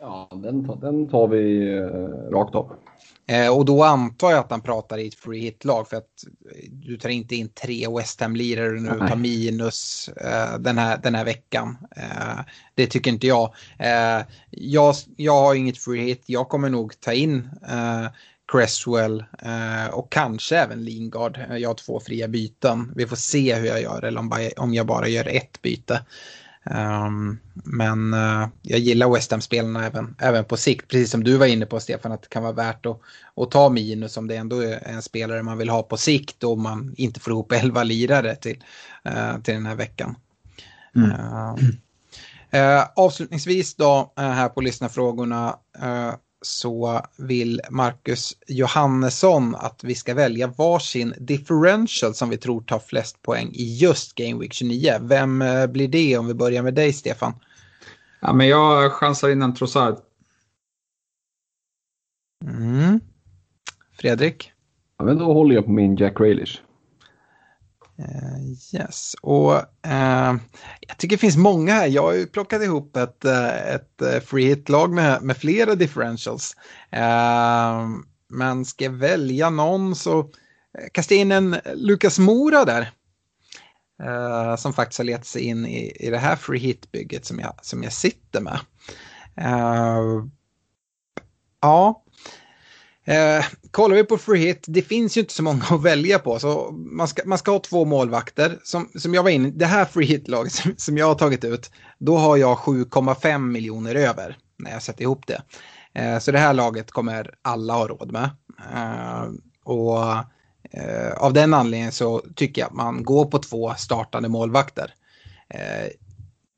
[0.00, 2.72] Ja, den, den tar vi uh, rakt av.
[3.30, 6.24] Eh, och då antar jag att han pratar i ett free hit-lag för att
[6.72, 11.14] du tar inte in tre West Ham-lirare nu och tar minus eh, den, här, den
[11.14, 11.76] här veckan.
[11.96, 12.40] Eh,
[12.74, 13.54] det tycker inte jag.
[13.78, 14.94] Eh, jag.
[15.16, 16.22] Jag har inget free hit.
[16.26, 18.06] Jag kommer nog ta in eh,
[18.52, 21.38] Cresswell eh, och kanske även Lingard.
[21.50, 22.92] Jag har två fria byten.
[22.96, 24.20] Vi får se hur jag gör eller
[24.56, 26.00] om jag bara gör ett byte.
[26.70, 31.46] Um, men uh, jag gillar West Ham-spelarna även, även på sikt, precis som du var
[31.46, 33.00] inne på Stefan, att det kan vara värt att,
[33.36, 36.58] att ta minus om det ändå är en spelare man vill ha på sikt och
[36.58, 38.64] man inte får ihop elva lirare till,
[39.06, 40.14] uh, till den här veckan.
[40.96, 41.10] Mm.
[42.54, 45.56] Uh, avslutningsvis då här på lyssnarfrågorna
[46.42, 53.22] så vill Marcus Johannesson att vi ska välja varsin differential som vi tror tar flest
[53.22, 54.92] poäng i just Game Week 29.
[55.00, 57.32] Vem eh, blir det om vi börjar med dig Stefan?
[58.20, 59.96] Ja, men jag chansar in en Trossard.
[62.44, 63.00] Mm.
[63.92, 64.52] Fredrik?
[64.98, 66.62] Ja, men då håller jag på min Jack Raelish.
[68.00, 69.52] Uh, yes, och
[69.86, 70.36] uh,
[70.80, 71.86] jag tycker det finns många här.
[71.86, 76.56] Jag har ju plockat ihop ett, uh, ett free hit-lag med, med flera differentials.
[78.28, 80.30] men ska jag välja någon så
[80.92, 82.90] kasta in en Lukas Mora där.
[84.56, 87.82] som faktiskt har letat sig in i, i det här free hit-bygget som jag, som
[87.82, 88.58] jag sitter med.
[91.60, 92.02] ja,
[93.08, 96.38] Eh, kollar vi på free hit, det finns ju inte så många att välja på.
[96.38, 98.58] Så man ska, man ska ha två målvakter.
[98.64, 101.70] Som, som jag var inne det här free hit-laget som, som, jag har tagit ut,
[101.98, 105.42] då har jag 7,5 miljoner över när jag sätter ihop det.
[105.94, 108.30] Eh, så det här laget kommer alla ha råd med.
[108.74, 109.28] Eh,
[109.64, 110.04] och
[110.70, 114.94] eh, av den anledningen så tycker jag att man går på två startande målvakter.
[115.54, 115.88] Eh,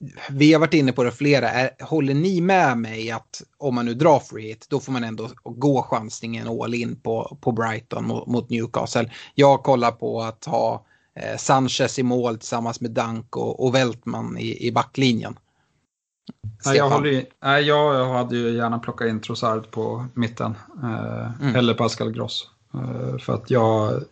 [0.00, 3.74] Eh, vi har varit inne på det flera, är, håller ni med mig att om
[3.74, 7.52] man nu drar free hit, då får man ändå gå chansningen all in på, på
[7.52, 9.10] Brighton mot, mot Newcastle.
[9.34, 10.84] Jag kollar på att ha
[11.14, 15.38] eh, Sanchez i mål tillsammans med Dunk och, och Weltman i, i backlinjen.
[16.66, 20.54] Nej, jag, håller, nej, jag hade ju gärna plockat in Trossard på mitten.
[20.82, 21.56] Eh, mm.
[21.56, 22.50] Eller Pascal Gross.
[22.74, 24.02] Eh, för att jag,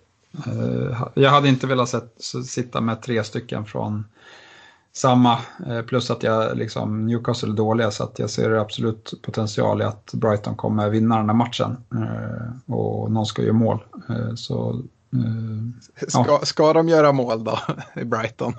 [1.14, 2.14] jag hade inte velat sett,
[2.47, 4.05] sitta med tre stycken från
[4.99, 5.38] samma,
[5.86, 10.11] plus att jag liksom Newcastle är dåliga så att jag ser absolut potential i att
[10.14, 11.76] Brighton kommer vinna den här matchen.
[12.66, 13.84] Och någon ska göra mål.
[14.36, 14.82] Så,
[16.09, 16.40] ska, ja.
[16.42, 17.59] ska de göra mål då
[17.94, 18.55] i Brighton?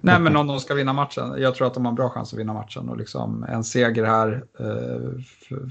[0.00, 1.34] Nej, men om de ska vinna matchen.
[1.38, 2.88] Jag tror att de har en bra chans att vinna matchen.
[2.88, 5.20] Och liksom en seger här eh,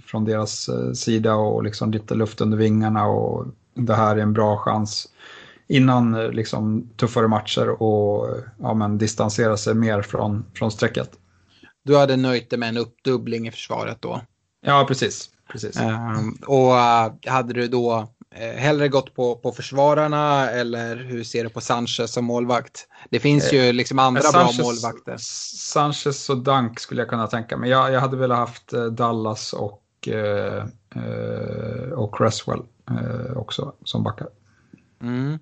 [0.06, 3.06] från deras eh, sida och liksom lite luft under vingarna.
[3.06, 5.08] Och det här är en bra chans
[5.72, 11.12] innan eh, liksom, tuffare matcher och ja, men, distansera sig mer från, från strecket.
[11.84, 14.22] Du hade nöjt dig med en uppdubbling i försvaret då?
[14.66, 15.30] Ja, precis.
[15.52, 15.80] precis.
[15.80, 21.44] Um, och uh, hade du då Eh, hellre gått på, på försvararna eller hur ser
[21.44, 22.88] du på Sanchez som målvakt?
[23.10, 25.16] Det finns ju eh, liksom andra Sanchez, bra målvakter.
[25.20, 27.70] Sanchez och Dunk skulle jag kunna tänka mig.
[27.70, 30.64] Jag, jag hade velat haft eh, Dallas och, eh,
[31.94, 34.28] och Cresswell eh, också som backar.
[35.02, 35.40] Mm.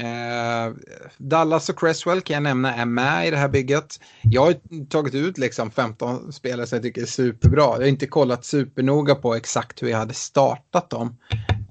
[0.00, 0.74] Eh,
[1.16, 4.00] Dallas och Cresswell kan jag nämna är med i det här bygget.
[4.22, 7.62] Jag har tagit ut liksom 15 spelare som jag tycker är superbra.
[7.62, 11.16] Jag har inte kollat supernoga på exakt hur jag hade startat dem.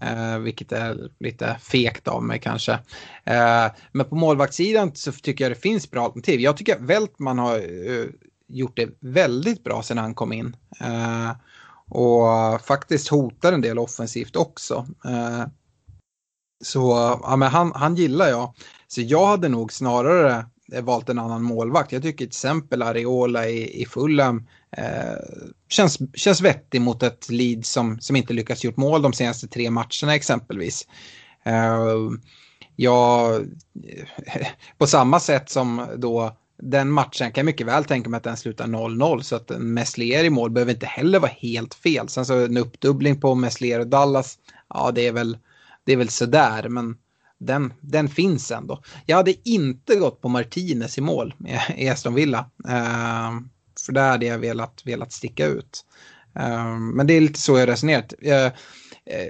[0.01, 2.71] Eh, vilket är lite fegt av mig kanske.
[3.23, 6.39] Eh, men på målvaktssidan så tycker jag det finns bra alternativ.
[6.39, 8.05] Jag tycker att Weltman har uh,
[8.49, 10.55] gjort det väldigt bra sedan han kom in.
[10.79, 11.31] Eh,
[11.89, 14.87] och faktiskt hotar en del offensivt också.
[15.05, 15.45] Eh,
[16.61, 16.79] så
[17.23, 18.53] ja, men han, han gillar jag.
[18.87, 21.91] Så jag hade nog snarare eh, valt en annan målvakt.
[21.91, 24.47] Jag tycker till exempel Areola i, i Fulham
[24.77, 25.15] eh,
[25.69, 29.69] känns, känns vettig mot ett lead som, som inte lyckats gjort mål de senaste tre
[29.69, 30.87] matcherna exempelvis.
[31.43, 31.95] Eh,
[32.75, 33.31] ja,
[34.77, 38.37] på samma sätt som då den matchen kan jag mycket väl tänka mig att den
[38.37, 42.09] slutar 0-0 så att en Messler i mål behöver inte heller vara helt fel.
[42.09, 44.37] Sen så en uppdubbling på Messler och Dallas,
[44.69, 45.37] ja det är väl,
[45.89, 46.95] det är väl sådär men
[47.37, 48.81] den, den finns ändå.
[49.05, 51.33] Jag hade inte gått på Martinez i mål
[51.75, 52.39] i Aston Villa.
[52.65, 53.39] Uh,
[53.85, 55.85] för där hade jag velat, velat sticka ut.
[56.39, 58.13] Uh, men det är lite så jag resonerat.
[58.27, 58.51] Uh,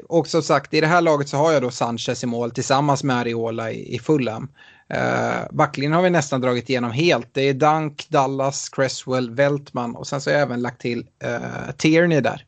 [0.08, 3.04] och som sagt, i det här laget så har jag då Sanchez i mål tillsammans
[3.04, 4.50] med Ariola i, i Fulham.
[4.94, 7.34] Uh, backlinjen har vi nästan dragit igenom helt.
[7.34, 11.72] Det är Dunk, Dallas, Cresswell, Weltman och sen så har jag även lagt till uh,
[11.78, 12.46] Tierney där.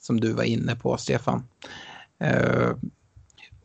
[0.00, 1.44] Som du var inne på, Stefan.
[2.24, 2.72] Uh,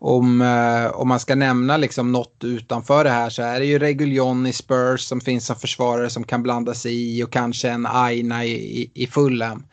[0.07, 3.79] om, eh, om man ska nämna liksom något utanför det här så är det ju
[3.79, 7.85] Reguljon i Spurs som finns som försvarare som kan blanda sig i och kanske en
[7.85, 9.65] Aina i, i, i Fulham.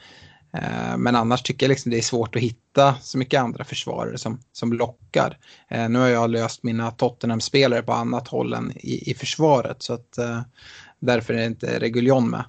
[0.57, 4.18] Eh, men annars tycker jag liksom det är svårt att hitta så mycket andra försvarare
[4.18, 5.39] som, som lockar.
[5.70, 9.95] Eh, nu har jag löst mina Tottenham-spelare på annat håll än i, i försvaret så
[9.95, 10.41] att eh,
[11.01, 12.45] därför är inte Reguljon med.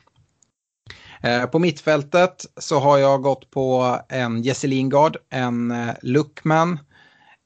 [1.51, 6.79] På mittfältet så har jag gått på en Jesse Lingard, en eh, Luckman,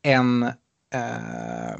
[0.07, 1.73] en, eh,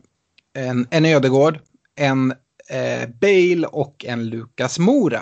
[0.53, 1.59] en, en Ödegård,
[1.95, 2.31] en
[2.69, 5.21] eh, Bale och en Lukas Mora.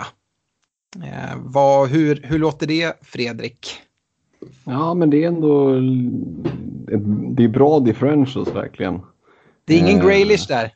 [1.04, 3.68] Eh, vad, hur, hur låter det Fredrik?
[4.64, 5.80] Ja men det är ändå
[7.34, 9.00] det är bra differentials verkligen.
[9.64, 10.70] Det är ingen eh, Graylish där.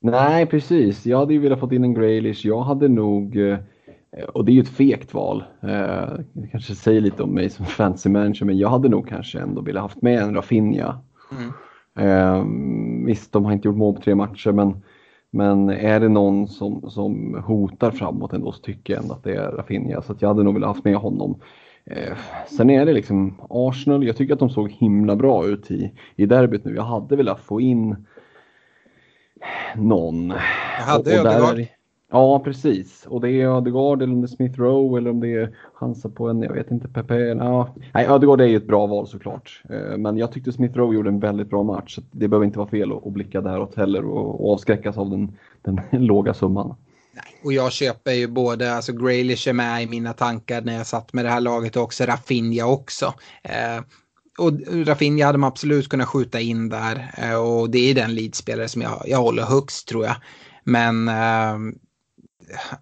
[0.00, 2.46] Nej precis, jag hade ju velat fått in en Graylish.
[2.46, 3.58] Jag hade nog, eh,
[4.32, 5.68] och det är ju ett fegt val, eh,
[6.32, 9.60] det kanske säger lite om mig som fancy manager, men jag hade nog kanske ändå
[9.60, 11.00] velat haft med en Rafinha.
[11.32, 11.52] Mm.
[11.98, 12.44] Eh,
[13.06, 14.82] visst, de har inte gjort mål på tre matcher men,
[15.30, 19.34] men är det någon som, som hotar framåt ändå så tycker jag ändå att det
[19.34, 20.02] är Rafinha.
[20.02, 21.40] Så jag hade nog velat haft med honom.
[21.84, 22.16] Eh,
[22.46, 26.26] sen är det liksom Arsenal, jag tycker att de såg himla bra ut i, i
[26.26, 26.74] derbyt nu.
[26.74, 28.06] Jag hade velat få in
[29.76, 30.28] någon.
[30.78, 31.66] Jag hade Ödegaard.
[32.14, 33.06] Ja, precis.
[33.06, 36.08] Och det är Ödegaard eller om det är Smith Rowe eller om det är Hansa
[36.08, 37.14] på en, jag vet inte, Pepe.
[37.14, 37.74] Ja.
[37.94, 39.62] Nej, Ödegaard är ju ett bra val såklart.
[39.70, 41.94] Eh, men jag tyckte Smith Rowe gjorde en väldigt bra match.
[41.94, 45.80] Så det behöver inte vara fel att blicka däråt heller och, avskräckas av den, den
[46.06, 46.74] låga summan.
[47.44, 51.12] Och jag köper ju både, alltså Graylish är med i mina tankar när jag satt
[51.12, 53.14] med det här laget och också Rafinha också.
[53.42, 53.84] Eh,
[54.38, 54.52] och
[54.86, 58.82] Rafinha hade man absolut kunnat skjuta in där eh, och det är den leadspelare som
[58.82, 60.16] jag, jag håller högst tror jag.
[60.64, 61.74] Men eh,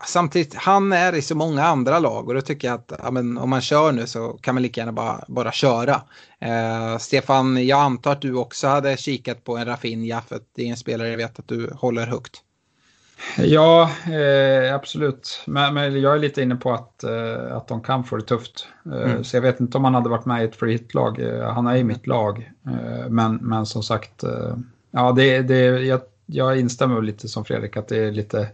[0.06, 3.38] samtidigt, han är i så många andra lag och då tycker jag att ja, men,
[3.38, 6.02] om man kör nu så kan man lika gärna bara, bara köra.
[6.38, 10.62] Eh, Stefan, jag antar att du också hade kikat på en Rafinha för att det
[10.62, 12.42] är en spelare jag vet att du håller högt.
[13.36, 15.42] Ja, eh, absolut.
[15.46, 18.66] Men, men, jag är lite inne på att, eh, att de kan få det tufft.
[18.86, 19.24] Eh, mm.
[19.24, 21.20] Så jag vet inte om han hade varit med i ett free hit-lag.
[21.20, 22.52] Eh, han är i mitt lag.
[22.66, 24.24] Eh, men, men som sagt,
[24.90, 28.48] ja, det, det, jag, jag instämmer lite som Fredrik att det är lite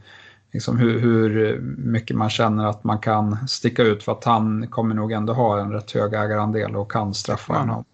[0.53, 4.95] liksom hur, hur, mycket man känner att man kan sticka ut för att han kommer
[4.95, 7.69] nog ändå ha en rätt hög ägarandel och kan straffa mm.
[7.69, 7.85] honom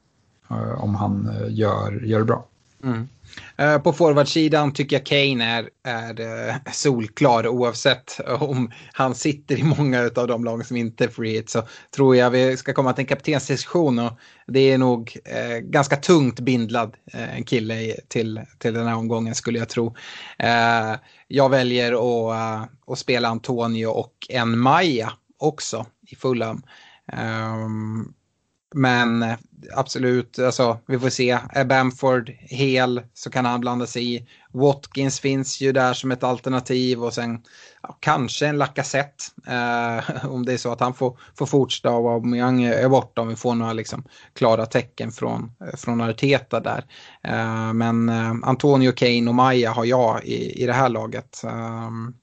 [0.51, 2.45] eh, om han eh, gör, gör det bra.
[2.85, 3.09] Mm.
[3.57, 9.63] Eh, på forwardsidan tycker jag Kane är, är eh, solklar oavsett om han sitter i
[9.63, 11.63] många av de lag som inte är free hit så
[11.97, 14.13] tror jag vi ska komma till en kaptensdiskussion och
[14.47, 19.59] det är nog eh, ganska tungt bindlad eh, kille till, till den här omgången skulle
[19.59, 19.97] jag tro.
[20.39, 20.95] Eh,
[21.29, 26.63] jag väljer att, eh, att spela Antonio och en Maja också i Fulham.
[27.13, 28.15] Um,
[28.75, 29.25] men
[29.75, 31.39] absolut, alltså, vi får se.
[31.51, 34.29] Är Bamford hel så kan han blanda sig i.
[34.53, 37.43] Watkins finns ju där som ett alternativ och sen
[37.83, 39.25] ja, kanske en Lacazette.
[39.47, 43.29] Eh, om det är så att han får, får fortsätta och Aubameyang är borta om
[43.29, 46.85] vi får några liksom, klara tecken från, från Arteta där.
[47.23, 51.45] Eh, men eh, Antonio, Kane och Maja har jag i, i det här laget.
[51.45, 52.15] Ehm,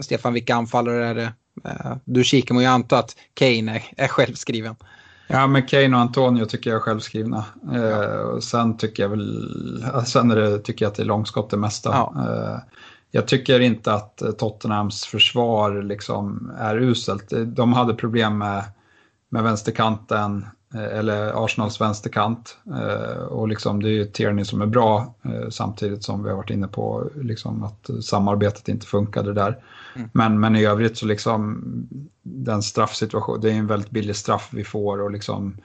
[0.00, 1.32] Stefan, vilka anfallare är det?
[1.64, 4.76] Eh, du kikar mot jag anta att Kane är, är självskriven.
[5.32, 7.44] Ja, men Kane och Antonio tycker jag är självskrivna.
[7.72, 8.04] Ja.
[8.04, 11.50] Eh, och sen tycker jag väl, sen är det, tycker jag att det är långskott
[11.50, 11.90] det mesta.
[11.90, 12.14] Ja.
[12.16, 12.58] Eh,
[13.10, 17.32] jag tycker inte att Tottenhams försvar liksom är uselt.
[17.46, 18.64] De hade problem med,
[19.28, 22.56] med vänsterkanten, eh, eller Arsenals vänsterkant.
[22.66, 26.36] Eh, och liksom det är ju Tierney som är bra, eh, samtidigt som vi har
[26.36, 29.58] varit inne på liksom att samarbetet inte funkade där.
[29.94, 30.08] Mm.
[30.12, 31.62] Men, men i övrigt så liksom
[32.22, 35.56] den straffsituation, det är en väldigt billig straff vi får och liksom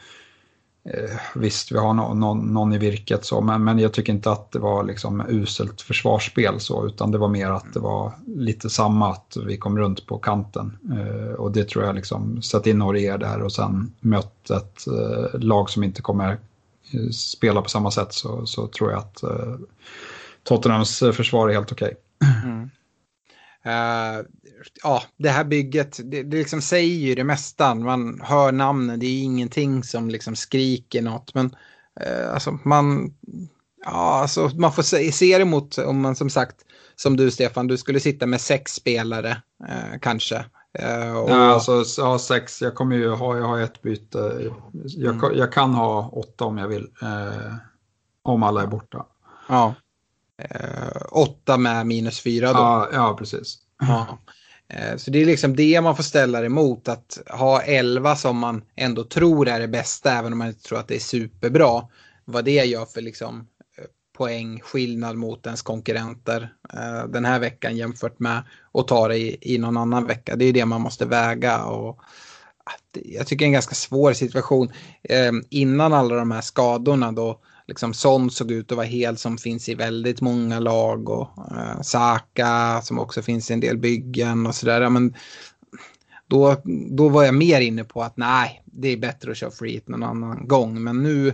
[0.83, 4.31] eh, visst, vi har no, no, någon i virket så, men, men jag tycker inte
[4.31, 8.69] att det var liksom uselt försvarsspel så, utan det var mer att det var lite
[8.69, 10.77] samma, att vi kom runt på kanten.
[10.91, 15.39] Eh, och det tror jag liksom, sätt in Orier där och sen mött ett eh,
[15.39, 16.31] lag som inte kommer
[16.93, 19.55] eh, spela på samma sätt så, så tror jag att eh,
[20.43, 21.93] Tottenhams försvar är helt okej.
[22.19, 22.51] Okay.
[22.51, 22.69] Mm.
[23.65, 24.25] Uh,
[24.83, 27.75] ja, det här bygget, det, det liksom säger ju det mesta.
[27.75, 31.33] Man hör namnen, det är ingenting som liksom skriker något.
[31.33, 31.45] Men
[32.05, 33.13] uh, alltså man,
[33.85, 36.55] ja, alltså man får se, se det mot, om man som sagt,
[36.95, 40.37] som du Stefan, du skulle sitta med sex spelare uh, kanske.
[41.23, 41.29] och...
[41.29, 44.51] Ja, alltså ja, sex, jag kommer ju ha, jag har ett byte.
[44.97, 45.37] Jag, mm.
[45.37, 46.87] jag kan ha åtta om jag vill.
[48.23, 49.05] om alla är borta.
[49.49, 49.75] Ja.
[50.37, 52.59] Eh, åtta med minus fyra då.
[52.59, 53.57] Ja, ja precis.
[53.79, 54.17] Ja.
[54.69, 56.87] Eh, så det är liksom det man får ställa emot.
[56.87, 60.79] Att ha elva som man ändå tror är det bästa även om man inte tror
[60.79, 61.87] att det är superbra.
[62.25, 63.83] Vad det gör för liksom eh,
[64.17, 69.57] poängskillnad mot ens konkurrenter eh, den här veckan jämfört med att ta det i, i
[69.57, 70.35] någon annan vecka.
[70.35, 71.63] Det är det man måste väga.
[71.63, 71.99] Och,
[72.93, 74.71] jag tycker det är en ganska svår situation.
[75.49, 79.69] innan alla de här skadorna då liksom Son såg ut att vara hel som finns
[79.69, 84.55] i väldigt många lag och eh, Saka som också finns i en del byggen och
[84.55, 84.89] sådär.
[84.89, 85.15] Men
[86.27, 89.81] då, då var jag mer inne på att nej, det är bättre att köra free
[89.85, 90.83] någon annan gång.
[90.83, 91.33] Men nu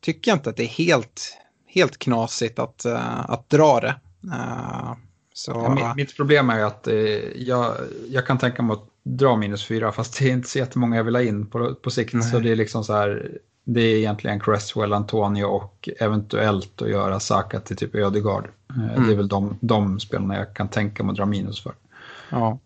[0.00, 3.94] tycker jag inte att det är helt, helt knasigt att, uh, att dra det.
[4.24, 4.92] Uh,
[5.32, 5.50] så,
[5.80, 6.96] ja, mitt, problem är ju att uh,
[7.36, 7.74] jag,
[8.08, 11.04] jag kan tänka mig att dra minus fyra fast det är inte så jättemånga jag
[11.04, 12.12] vill ha in på, på sikt.
[12.12, 12.22] Nej.
[12.22, 17.20] Så det är liksom så här, det är egentligen Cresswell, Antonio och eventuellt att göra
[17.20, 18.48] Saka till typ Ödegaard.
[18.70, 19.06] Eh, mm.
[19.06, 21.72] Det är väl de, de spelarna jag kan tänka mig att dra minus för.
[22.30, 22.58] Ja.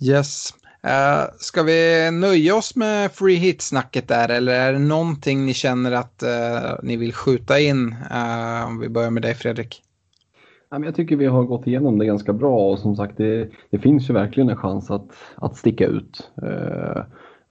[0.00, 0.54] Yes.
[0.84, 5.92] Uh, ska vi nöja oss med free hit-snacket där eller är det någonting ni känner
[5.92, 7.96] att uh, ni vill skjuta in?
[8.10, 9.82] Uh, om vi börjar med dig Fredrik.
[10.70, 14.10] Jag tycker vi har gått igenom det ganska bra och som sagt det, det finns
[14.10, 16.30] ju verkligen en chans att, att sticka ut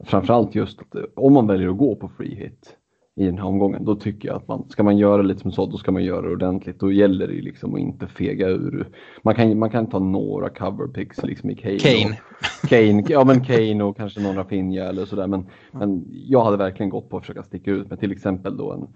[0.05, 2.77] framförallt just att om man väljer att gå på free hit
[3.15, 5.65] i den här omgången, då tycker jag att man, ska man göra lite som så,
[5.65, 6.79] då ska man göra det ordentligt.
[6.79, 8.87] Då gäller det liksom att inte fega ur.
[9.21, 11.79] Man kan, man kan ta några cover picks liksom i Kane.
[11.79, 12.17] Kane.
[12.63, 15.27] Och, Kane, ja men Kane och kanske någon Rafinha eller sådär.
[15.27, 18.71] Men, men jag hade verkligen gått på att försöka sticka ut med till exempel då
[18.71, 18.87] en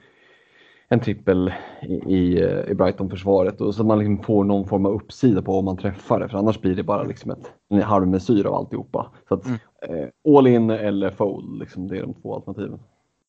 [0.90, 5.42] en trippel i, i, i Brighton-försvaret och så man liksom får någon form av uppsida
[5.42, 8.54] på om man träffar det för annars blir det bara liksom ett, en halvmesyr av
[8.54, 9.12] alltihopa.
[9.28, 9.60] Så att, mm.
[9.82, 12.80] eh, all in eller fold, liksom, det är de två alternativen.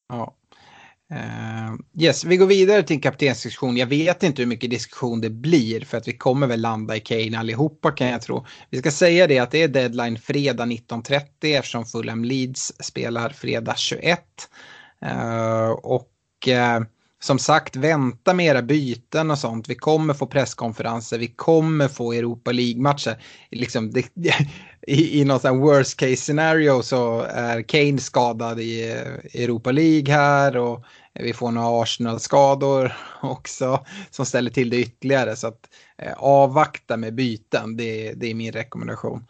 [0.09, 0.35] Ja.
[1.13, 3.77] Uh, yes, vi går vidare till en kaptensdiskussion.
[3.77, 7.01] Jag vet inte hur mycket diskussion det blir för att vi kommer väl landa i
[7.01, 8.45] Kane allihopa kan jag tro.
[8.71, 13.75] Vi ska säga det att det är deadline fredag 19.30 eftersom Fulham Leeds spelar fredag
[13.77, 14.21] 21.
[15.05, 16.09] Uh, och
[16.49, 16.87] uh,
[17.23, 19.69] som sagt, vänta med era byten och sånt.
[19.69, 23.23] Vi kommer få presskonferenser, vi kommer få Europa League-matcher.
[23.51, 23.93] Liksom,
[24.87, 30.57] i, I något worst case scenario så är Kane skadad i eh, Europa League här
[30.57, 32.93] och vi får några Arsenal-skador
[33.23, 35.37] också som ställer till det ytterligare.
[35.37, 35.69] Så att
[35.99, 39.25] eh, avvakta med byten, det, det är min rekommendation.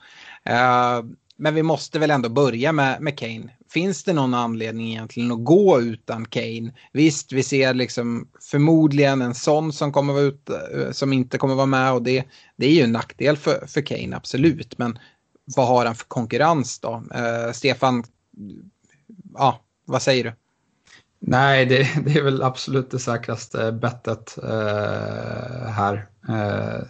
[0.49, 1.11] Uh,
[1.41, 3.51] men vi måste väl ändå börja med, med Kane.
[3.73, 6.73] Finns det någon anledning egentligen att gå utan Kane?
[6.93, 11.55] Visst, vi ser liksom förmodligen en sån som kommer vara ut, eh, som inte kommer
[11.55, 12.25] vara med och det,
[12.57, 14.79] det är ju en nackdel för, för Kane, absolut.
[14.79, 14.99] Men
[15.57, 17.03] vad har han för konkurrens då?
[17.15, 18.05] Eh, Stefan,
[19.35, 20.33] ja, vad säger du?
[21.21, 26.09] Nej, det, det, är väl absolut det säkraste bettet eh, här.
[26.29, 26.87] Eh,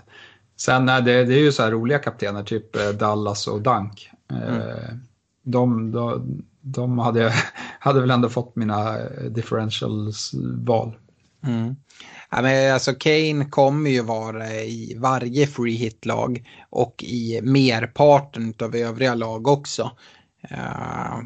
[0.57, 4.11] sen är det, det är ju så här roliga kaptener, typ eh, Dallas och Dunk.
[4.31, 5.01] Mm.
[5.43, 7.33] De, de, de hade,
[7.79, 8.97] hade väl ändå fått mina
[9.29, 10.97] differentials-val.
[11.47, 11.77] Mm.
[12.31, 18.77] Ja, men alltså Kane kommer ju vara i varje free hit-lag och i merparten av
[18.77, 19.91] övriga lag också.
[20.53, 21.19] Uh,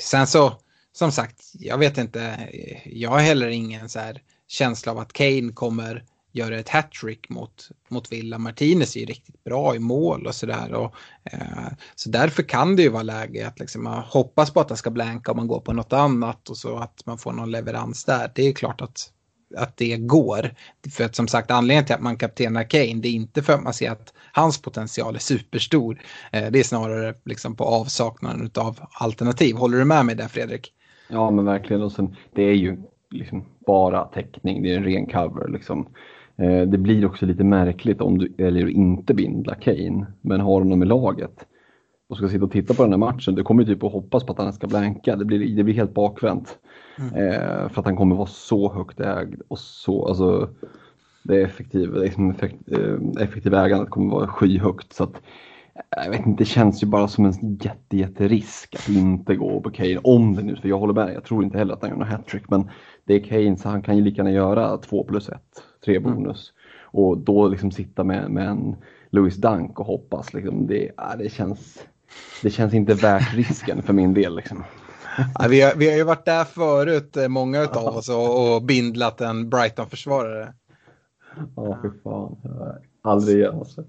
[0.00, 0.52] sen så,
[0.92, 2.48] som sagt, jag vet inte,
[2.84, 6.04] jag har heller ingen så här känsla av att Kane kommer
[6.36, 8.38] göra ett hattrick mot, mot Villa.
[8.38, 10.90] Martinez är ju riktigt bra i mål och sådär.
[11.24, 11.38] Eh,
[11.94, 14.90] så därför kan det ju vara läge att liksom, man hoppas på att han ska
[14.90, 18.32] blanka om man går på något annat och så att man får någon leverans där.
[18.34, 19.12] Det är klart att
[19.56, 20.50] att det går.
[20.90, 23.62] För att som sagt anledningen till att man kaptenar Kane det är inte för att
[23.62, 26.02] man ser att hans potential är superstor.
[26.32, 29.56] Eh, det är snarare liksom på avsaknaden av alternativ.
[29.56, 30.72] Håller du med mig där Fredrik?
[31.08, 35.06] Ja men verkligen och sen det är ju liksom bara täckning, det är en ren
[35.06, 35.88] cover liksom.
[36.38, 40.60] Eh, det blir också lite märkligt om du väljer att inte bindla Kane men har
[40.60, 41.46] honom i laget
[42.08, 44.32] och ska sitta och titta på den här matchen, du kommer typ att hoppas på
[44.32, 45.16] att han ska blanka.
[45.16, 46.58] Det blir, det blir helt bakvänt.
[46.98, 47.14] Mm.
[47.14, 50.48] Eh, för att han kommer vara så högt ägd och så, alltså
[51.22, 54.92] det effektiva, liksom effekt, eh, effektiva ägandet kommer vara skyhögt.
[54.92, 55.22] Så att,
[56.04, 59.60] jag vet inte, det känns ju bara som en jätte, jätte risk att inte gå
[59.60, 59.98] på Kane.
[60.02, 62.08] Om det nu, för jag håller med, jag tror inte heller att han gör något
[62.08, 62.50] hattrick.
[62.50, 62.70] Men
[63.04, 65.40] det är Kane så han kan ju lika gärna göra 2 plus 1,
[65.86, 66.14] 3 mm.
[66.14, 66.52] bonus.
[66.52, 66.62] Mm.
[66.82, 68.76] Och då liksom sitta med, med en
[69.10, 70.34] Louis Dunk och hoppas.
[70.34, 71.84] Liksom, det, ja, det, känns,
[72.42, 74.36] det känns inte värt risken för min del.
[74.36, 74.64] Liksom.
[75.38, 78.62] Ja, vi, har, vi har ju varit där förut, eh, många av oss, och, och
[78.62, 80.54] bindlat en Brighton-försvarare.
[81.56, 82.36] Ja, fy fan.
[83.02, 83.80] Aldrig igen alltså.
[83.80, 83.86] uh,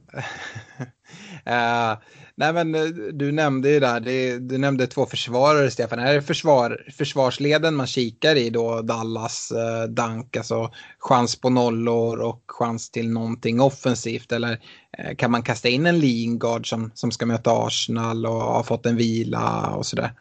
[2.38, 6.00] nej men eh, du nämnde ju där, det, du nämnde två försvarare Stefan.
[6.00, 12.20] Är det försvar, försvarsleden man kikar i då, Dallas, eh, dank, alltså chans på nollor
[12.20, 14.32] och chans till någonting offensivt?
[14.32, 14.60] Eller
[14.98, 18.86] eh, kan man kasta in en Lingard som, som ska möta Arsenal och har fått
[18.86, 20.12] en vila och sådär?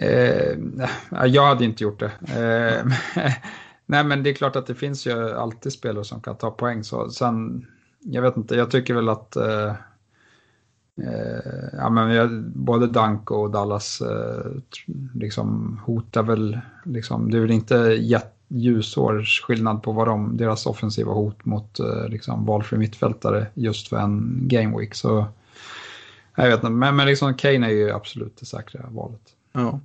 [0.00, 0.58] Eh,
[1.26, 2.12] jag hade inte gjort det.
[2.28, 2.92] Eh,
[3.86, 6.84] nej men det är klart att det finns ju alltid spelare som kan ta poäng.
[6.84, 7.66] Så, sen,
[8.00, 9.74] jag vet inte, jag tycker väl att eh,
[11.02, 14.52] eh, ja, men jag, både Dunk och Dallas eh,
[15.14, 17.98] liksom hotar väl, liksom, det är väl inte
[18.48, 23.96] ljusårs skillnad på vad de, deras offensiva hot mot eh, liksom, valfri mittfältare just för
[23.96, 24.94] en game week.
[24.94, 25.26] Så
[26.34, 29.20] jag vet inte, men, men liksom Kane är ju absolut det säkra valet.
[29.52, 29.80] Ja.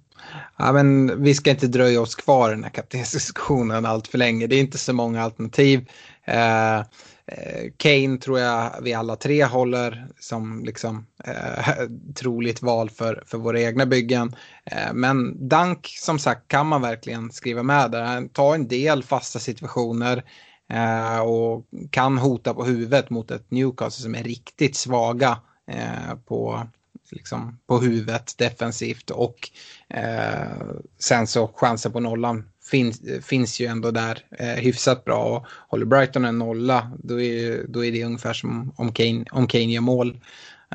[0.58, 4.48] ja, men vi ska inte dröja oss kvar i den här kaptensdiskussionen allt för länge.
[4.48, 5.90] Det är inte så många alternativ.
[6.24, 6.82] Eh,
[7.26, 13.38] Eh, Kane tror jag vi alla tre håller som liksom, eh, troligt val för, för
[13.38, 14.36] våra egna byggen.
[14.66, 18.02] Eh, men Dunk som sagt kan man verkligen skriva med där.
[18.02, 20.24] Han tar en del fasta situationer
[20.70, 26.68] eh, och kan hota på huvudet mot ett Newcastle som är riktigt svaga eh, på
[27.12, 29.50] liksom på huvudet defensivt och
[29.90, 30.62] eh,
[31.00, 35.86] sen så chansen på nollan finns, finns ju ändå där eh, hyfsat bra och håller
[35.86, 39.82] Brighton en nolla då är, då är det ungefär som om Kane, om Kane gör
[39.82, 40.20] mål.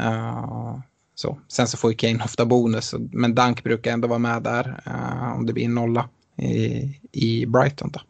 [0.01, 0.79] Uh,
[1.15, 1.39] så.
[1.49, 5.37] Sen så får ju Kane ofta bonus men Dank brukar ändå vara med där uh,
[5.37, 7.93] om det blir en nolla i, i Brighton.
[7.93, 8.01] Då.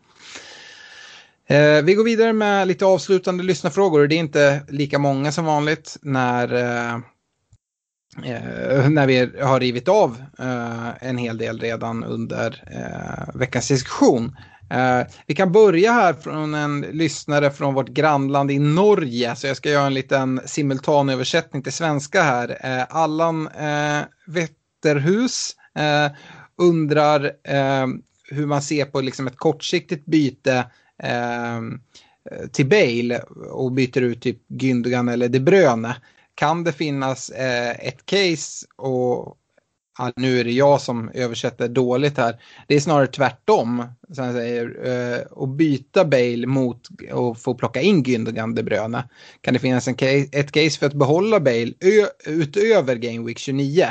[1.54, 4.06] Uh, vi går vidare med lite avslutande lyssnarfrågor.
[4.06, 6.48] Det är inte lika många som vanligt när
[8.24, 14.36] eh, när vi har rivit av eh, en hel del redan under eh, veckans diskussion.
[14.70, 19.56] Eh, vi kan börja här från en lyssnare från vårt grannland i Norge, så jag
[19.56, 22.58] ska göra en liten simultanöversättning till svenska här.
[22.60, 26.12] Eh, Allan eh, Wetterhus eh,
[26.58, 27.86] undrar eh,
[28.30, 30.64] hur man ser på liksom ett kortsiktigt byte
[31.02, 31.60] eh,
[32.52, 33.18] till Bale
[33.50, 35.96] och byter ut typ Gündogan eller De Bruyne
[36.38, 39.36] kan det finnas eh, ett case och
[39.98, 42.40] ja, nu är det jag som översätter dåligt här.
[42.66, 43.84] Det är snarare tvärtom.
[44.12, 49.08] Som jag säger, eh, att byta Bale mot och få plocka in Gündogan De Bruyne.
[49.40, 53.38] Kan det finnas en case, ett case för att behålla Bale ö, utöver Game Week
[53.38, 53.86] 29?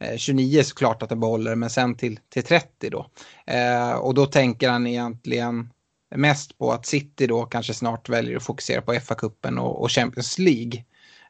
[0.00, 3.06] Eh, 29 är såklart att han behåller men sen till, till 30 då.
[3.46, 5.70] Eh, och då tänker han egentligen
[6.14, 10.38] mest på att City då kanske snart väljer att fokusera på FA-cupen och, och Champions
[10.38, 10.84] League.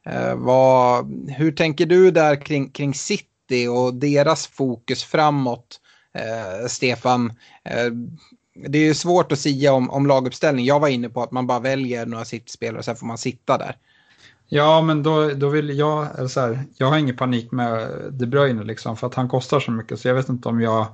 [0.06, 5.80] Eh, vad, hur tänker du där kring, kring City och deras fokus framåt?
[6.14, 7.32] Eh, Stefan,
[7.64, 7.92] eh,
[8.66, 10.64] det är ju svårt att säga om, om laguppställning.
[10.64, 13.58] Jag var inne på att man bara väljer några City-spelare och sen får man sitta
[13.58, 13.76] där.
[14.48, 18.64] Ja, men då, då vill jag, så här, jag har ingen panik med De Bruyne
[18.64, 20.86] liksom, för att han kostar så mycket så jag vet inte om jag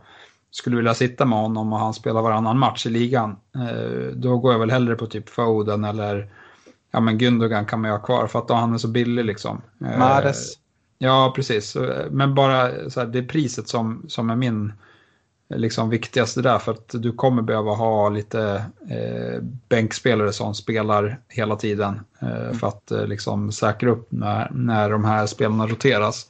[0.50, 3.36] skulle vilja sitta med honom och han spelar varannan match i ligan.
[3.54, 6.28] Eh, då går jag väl hellre på typ Foden eller
[6.90, 9.62] ja men Gündogan kan man ju ha kvar för att han är så billig liksom.
[9.80, 10.58] Eh, Mares.
[10.98, 11.76] Ja, precis.
[12.10, 14.72] Men bara så här, det är priset som, som är min
[15.54, 21.56] liksom viktigaste där för att du kommer behöva ha lite eh, bänkspelare som spelar hela
[21.56, 22.54] tiden eh, mm.
[22.54, 26.26] för att eh, liksom säkra upp när, när de här spelarna roteras.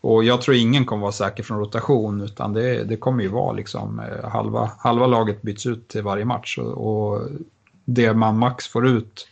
[0.00, 3.52] Och jag tror ingen kommer vara säker från rotation utan det, det kommer ju vara
[3.52, 7.28] liksom eh, halva, halva laget byts ut till varje match och, och
[7.84, 9.28] det man max får ut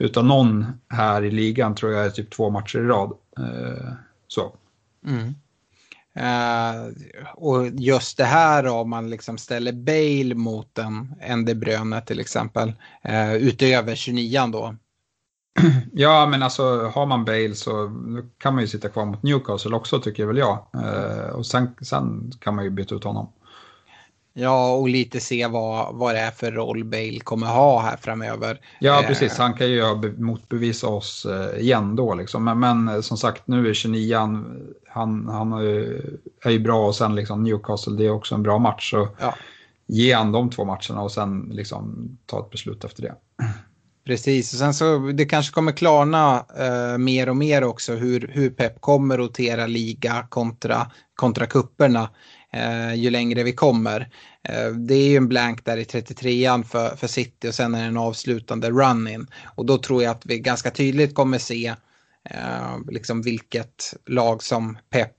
[0.00, 3.12] utav någon här i ligan tror jag är typ två matcher i rad.
[3.38, 3.92] Eh,
[4.28, 4.52] så.
[5.06, 5.34] Mm.
[6.16, 6.92] Uh,
[7.34, 12.20] och just det här om man liksom ställer Bale mot en, en De Bruyne till
[12.20, 12.68] exempel,
[13.08, 14.74] uh, utöver 29 då.
[15.92, 17.90] Ja, men alltså har man Bale så
[18.38, 20.66] kan man ju sitta kvar mot Newcastle också tycker väl jag.
[20.74, 23.28] Uh, och sen, sen kan man ju byta ut honom.
[24.32, 28.60] Ja, och lite se vad, vad det är för roll Bale kommer ha här framöver.
[28.78, 29.38] Ja, precis.
[29.38, 31.26] Han kan ju motbevisa oss
[31.58, 32.14] igen då.
[32.14, 32.44] Liksom.
[32.44, 34.16] Men, men som sagt, nu är 29
[34.88, 35.52] han, han
[36.44, 38.90] är ju bra och sen liksom Newcastle, det är också en bra match.
[38.90, 39.34] Så ja.
[39.86, 43.14] ge han de två matcherna och sen liksom ta ett beslut efter det.
[44.04, 48.50] Precis, och sen så det kanske kommer klarna eh, mer och mer också hur, hur
[48.50, 52.08] Pep kommer rotera liga kontra, kontra kupperna
[52.52, 54.00] eh, ju längre vi kommer.
[54.48, 57.80] Eh, det är ju en blank där i 33an för, för City och sen är
[57.80, 59.26] det en avslutande run-in.
[59.44, 61.74] Och då tror jag att vi ganska tydligt kommer se
[62.30, 65.14] eh, liksom vilket lag som Pep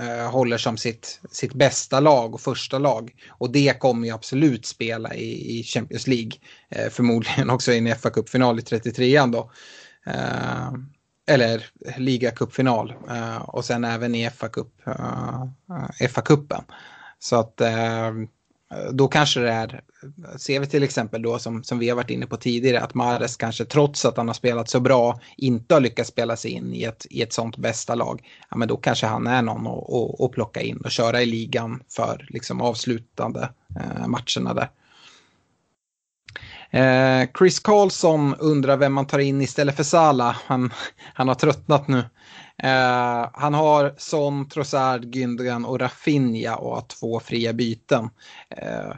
[0.00, 3.10] eh, håller som sitt, sitt bästa lag och första lag.
[3.28, 6.32] Och det kommer ju absolut spela i, i Champions League.
[6.68, 9.50] Eh, förmodligen också i en fa Cup-final i 33an då.
[10.06, 10.72] Eh,
[11.26, 11.66] eller
[11.96, 15.44] ligacupfinal eh, och sen även i FA-cup, uh,
[16.00, 16.62] eh, FA-cupen.
[17.18, 18.10] Så att eh,
[18.92, 19.80] då kanske det är,
[20.36, 23.36] ser vi till exempel då som, som vi har varit inne på tidigare, att Mares
[23.36, 26.82] kanske trots att han har spelat så bra inte har lyckats spela sig in i
[26.82, 28.22] ett, i ett sånt bästa lag.
[28.50, 31.82] Ja, men då kanske han är någon att, att, plocka in och köra i ligan
[31.88, 34.70] för liksom avslutande eh, matcherna där.
[36.70, 40.36] Eh, Chris Carlson undrar vem man tar in istället för Sala.
[40.46, 40.72] Han,
[41.14, 41.98] han har tröttnat nu.
[42.62, 48.10] Eh, han har Son, Trossard, Gündogan och Rafinha och har två fria byten.
[48.56, 48.94] Eh,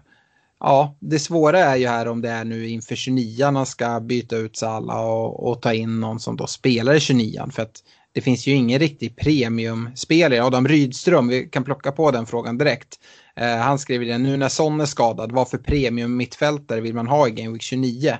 [0.60, 4.36] ja, det svåra är ju här om det är nu inför 29 man ska byta
[4.36, 7.82] ut Sala och, och, ta in någon som då spelar i 29 för att
[8.12, 10.44] det finns ju ingen riktig premiumspelare.
[10.44, 12.98] Adam Rydström, vi kan plocka på den frågan direkt.
[13.34, 17.06] Eh, han skriver det, nu när Son är skadad, vad för premium mittfältare vill man
[17.06, 18.18] ha i Game Week 29?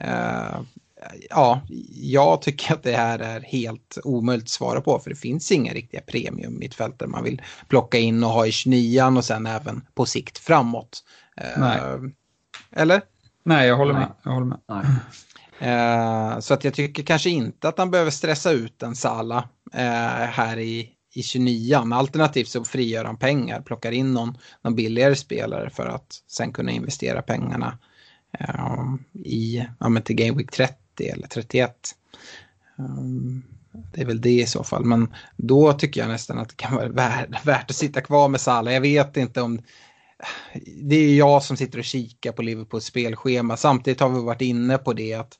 [0.00, 0.60] Eh,
[1.30, 1.60] ja,
[1.94, 5.72] jag tycker att det här är helt omöjligt att svara på för det finns inga
[5.72, 10.06] riktiga premium mittfältare man vill plocka in och ha i 29 och sen även på
[10.06, 11.04] sikt framåt.
[11.36, 11.80] Eh, Nej.
[12.72, 13.02] Eller?
[13.42, 14.12] Nej, jag håller med.
[14.22, 14.58] Jag håller med.
[15.62, 19.80] Uh, så att jag tycker kanske inte att han behöver stressa ut en Sala uh,
[20.30, 25.70] här i, i 29 Alternativt så frigör han pengar, plockar in någon, någon billigare spelare
[25.70, 27.78] för att sen kunna investera pengarna
[28.40, 31.74] uh, i, ja, men till Game Week 30 eller 31.
[32.78, 33.42] Um, ehm,
[33.94, 36.74] det är väl det i så fall, men då tycker jag nästan att det kan
[36.74, 38.74] vara värt, värt att sitta kvar med Salah.
[38.74, 39.62] Jag vet inte om
[40.82, 43.56] det är jag som sitter och kikar på Liverpools spelschema.
[43.56, 45.38] Samtidigt har vi varit inne på det att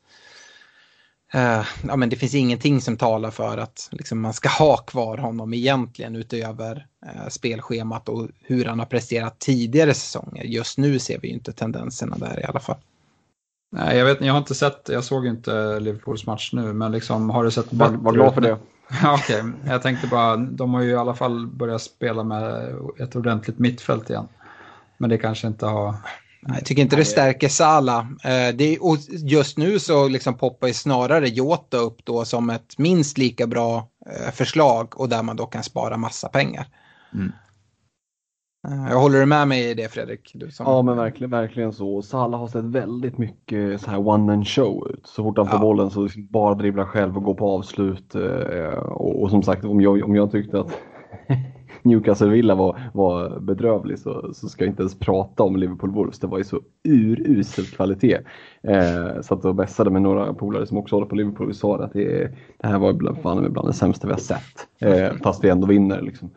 [1.35, 5.16] uh, ja, men det finns ingenting som talar för att liksom, man ska ha kvar
[5.19, 10.44] honom egentligen utöver uh, spelschemat och hur han har presterat tidigare säsonger.
[10.44, 12.77] Just nu ser vi inte tendenserna där i alla fall.
[13.73, 17.31] Nej, jag, vet, jag har inte sett, jag såg inte Liverpools match nu, men liksom,
[17.31, 18.59] har du sett Var, var glad för det.
[19.03, 19.73] Ja, Okej, okay.
[19.73, 24.11] jag tänkte bara, de har ju i alla fall börjat spela med ett ordentligt mittfält
[24.11, 24.28] igen.
[24.98, 25.94] Men det kanske inte har...
[26.48, 28.09] Jag tycker inte det stärker Sala.
[28.24, 32.78] Eh, det, och just nu så liksom poppar ju snarare Jota upp då som ett
[32.78, 36.66] minst lika bra eh, förslag och där man då kan spara massa pengar.
[37.14, 37.32] Mm.
[38.68, 40.31] Eh, jag håller du med mig i det Fredrik?
[40.35, 40.66] Du som...
[40.66, 42.02] Ja men verkligen, verkligen så.
[42.02, 45.06] Salah har sett väldigt mycket så här one man show ut.
[45.06, 45.60] Så fort han får ja.
[45.60, 48.14] bollen så liksom bara dribblar själv och går på avslut.
[48.89, 50.70] Och, och som sagt om jag, om jag tyckte att
[51.82, 56.19] Newcastle Villa var, var bedrövlig så, så ska jag inte ens prata om Liverpool Wolves.
[56.19, 58.19] Det var ju så urusel kvalitet.
[58.62, 61.93] Eh, satt och vässade med några polare som också håller på Liverpool och sa att
[61.93, 64.69] det, det här var bland, fan, bland det sämsta vi har sett.
[64.81, 66.03] Eh, fast vi ändå vinner.
[66.03, 66.31] Liksom.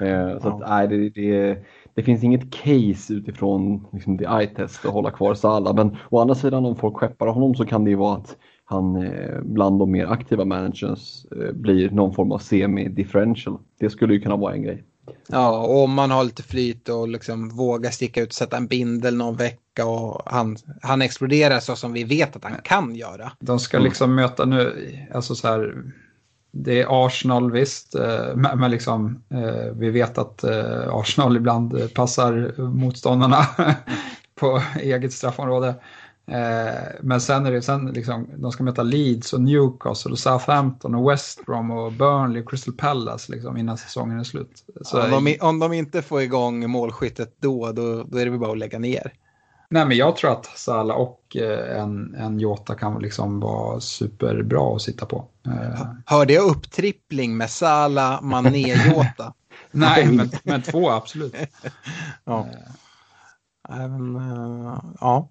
[0.00, 1.58] Eh, så att, nej, det, det,
[1.94, 5.74] det finns inget case utifrån liksom, the eye test att hålla kvar Salah.
[5.74, 8.36] Men å andra sidan om folk skeppar honom så kan det ju vara att
[8.68, 13.58] han eh, bland de mer aktiva managers eh, blir någon form av semi-differential.
[13.80, 14.84] Det skulle ju kunna vara en grej.
[15.28, 18.66] Ja, och om man har lite flyt och liksom vågar sticka ut och sätta en
[18.66, 23.32] bindel någon vecka och han, han exploderar så som vi vet att han kan göra.
[23.40, 25.74] De ska liksom möta nu, alltså så här,
[26.52, 29.22] det är Arsenal visst, eh, men liksom,
[29.74, 30.44] vi vet att
[30.88, 33.38] Arsenal ibland passar motståndarna
[34.40, 35.74] på eget straffområde.
[36.28, 40.94] Eh, men sen är det sen liksom, de ska möta Leeds och Newcastle och Southampton
[40.94, 44.64] och West Brom och Burnley och Crystal Palace liksom, innan säsongen är slut.
[44.80, 48.40] Så, om, de, om de inte får igång målskyttet då, då, då är det väl
[48.40, 49.12] bara att lägga ner.
[49.70, 54.76] Nej, men jag tror att Salah och eh, en, en Jota kan liksom vara superbra
[54.76, 55.24] att sitta på.
[55.46, 55.86] Eh.
[56.06, 59.34] Hörde jag upptrippling med Salah, Mané, Jota?
[59.70, 61.34] Nej, men, men två absolut.
[62.24, 62.46] ja.
[63.68, 64.14] Även,
[65.00, 65.28] ja.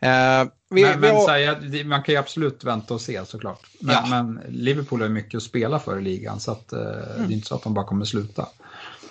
[0.00, 1.84] Eh, vi, men, men har...
[1.84, 3.66] man kan ju absolut vänta och se såklart.
[3.80, 4.06] Men, ja.
[4.06, 7.28] men Liverpool har mycket att spela för i ligan så att, eh, mm.
[7.28, 8.46] det är inte så att de bara kommer sluta.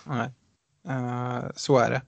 [0.03, 0.29] Nej.
[0.89, 2.01] Uh, så är det.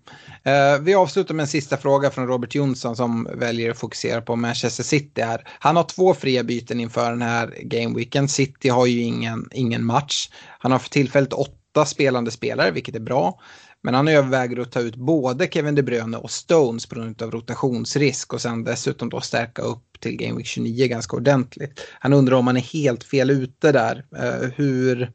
[0.51, 4.35] Uh, vi avslutar med en sista fråga från Robert Jonsson som väljer att fokusera på
[4.35, 5.47] Manchester City här.
[5.59, 8.27] Han har två fria byten inför den här gameweeken.
[8.27, 10.29] City har ju ingen, ingen match.
[10.59, 13.39] Han har för tillfället åtta spelande spelare, vilket är bra.
[13.81, 17.31] Men han överväger att ta ut både Kevin De Bruyne och Stones på grund av
[17.31, 21.81] rotationsrisk och sen dessutom då stärka upp till Game Week 29 ganska ordentligt.
[21.99, 24.05] Han undrar om han är helt fel ute där.
[24.15, 25.11] Eh, hur,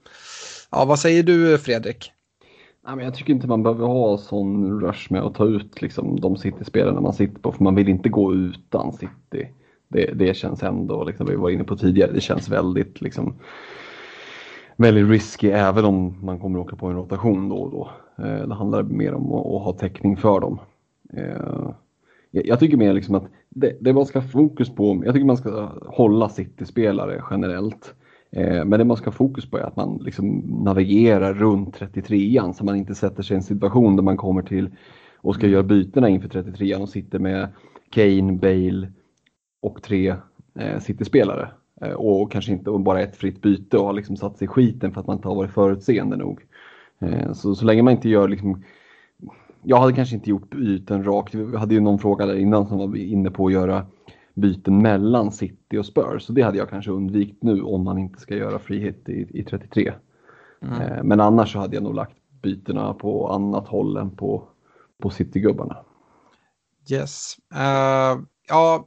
[0.70, 2.10] ja vad säger du Fredrik?
[2.86, 6.20] Nej, men jag tycker inte man behöver ha sån rush med att ta ut liksom,
[6.20, 9.48] de City-spelarna man sitter på för man vill inte gå utan City.
[9.88, 13.34] Det, det känns ändå, liksom, vi var inne på tidigare, det känns väldigt liksom,
[14.76, 17.90] väldigt risky även om man kommer åka på en rotation då och då.
[18.24, 20.58] Eh, det handlar mer om att ha täckning för dem.
[21.12, 21.70] Eh,
[22.30, 25.36] jag tycker mer liksom att det, det man ska ha fokus på, jag tycker man
[25.36, 27.94] ska hålla City-spelare generellt.
[28.30, 32.52] Eh, men det man ska ha fokus på är att man liksom navigerar runt 33an
[32.52, 34.70] så man inte sätter sig i en situation där man kommer till
[35.16, 37.48] och ska göra bytena inför 33an och sitter med
[37.90, 38.92] Kane, Bale
[39.62, 40.14] och tre
[40.58, 41.48] eh, City-spelare.
[41.92, 45.00] Och kanske inte bara ett fritt byte och har liksom satt sig i skiten för
[45.00, 46.40] att man inte har varit förutseende nog.
[46.98, 48.62] Eh, så, så länge man inte gör liksom
[49.64, 51.34] jag hade kanske inte gjort byten rakt.
[51.34, 53.86] Vi hade ju någon fråga där innan som var inne på att göra
[54.34, 56.22] byten mellan City och Spurs.
[56.22, 59.44] Så det hade jag kanske undvikit nu om man inte ska göra frihet i, i
[59.44, 59.92] 33.
[60.62, 60.80] Mm.
[60.80, 64.48] Eh, men annars så hade jag nog lagt bytena på annat håll än på,
[65.02, 65.76] på City-gubbarna.
[66.90, 67.36] Yes.
[67.54, 68.86] Uh, ja,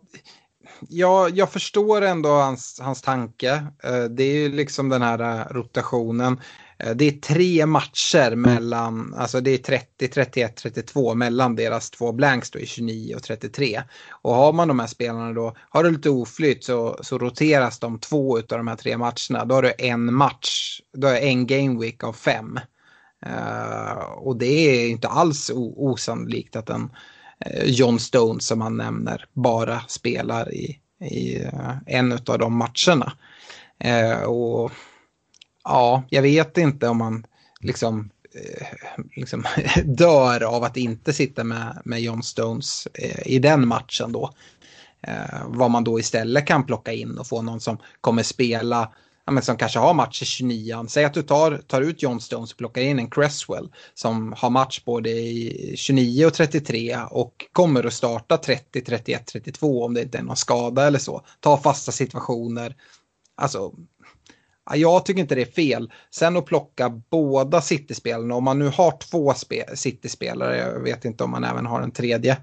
[0.90, 3.66] ja, jag förstår ändå hans, hans tanke.
[3.84, 6.40] Eh, det är ju liksom den här eh, rotationen.
[6.80, 12.12] Eh, det är tre matcher mellan, alltså det är 30, 31, 32 mellan deras två
[12.12, 13.82] blanks då i 29 och 33.
[14.10, 18.00] Och har man de här spelarna då, har du lite oflyt så, så roteras de
[18.00, 19.46] två av de här tre matcherna.
[19.46, 22.60] Då har du en match, då är en game week av fem.
[23.26, 26.90] Uh, och det är inte alls osannolikt att en uh,
[27.46, 33.14] Eh, John Stone som han nämner bara spelar i, i eh, en av de matcherna.
[33.80, 34.72] Eh, och
[35.64, 37.26] ja, jag vet inte om man
[37.60, 38.68] liksom, eh,
[39.16, 39.46] liksom
[39.86, 44.34] dör av att inte sitta med, med John Stones eh, i den matchen då.
[45.02, 48.92] Eh, vad man då istället kan plocka in och få någon som kommer spela
[49.28, 52.22] ja, men som kanske har match i 29 Säg att du tar, tar ut John
[52.22, 57.46] Stones och plockar in en Cresswell som har match både i 29 och 33 och
[57.52, 61.26] kommer att starta 30, 31, 32 om det inte är någon skada eller så.
[61.40, 62.76] Ta fasta situationer.
[63.36, 63.74] Alltså
[64.76, 65.92] jag tycker inte det är fel.
[66.12, 69.34] Sen att plocka båda City-spelarna, om man nu har två
[69.76, 72.38] City-spelare, jag vet inte om man även har en tredje,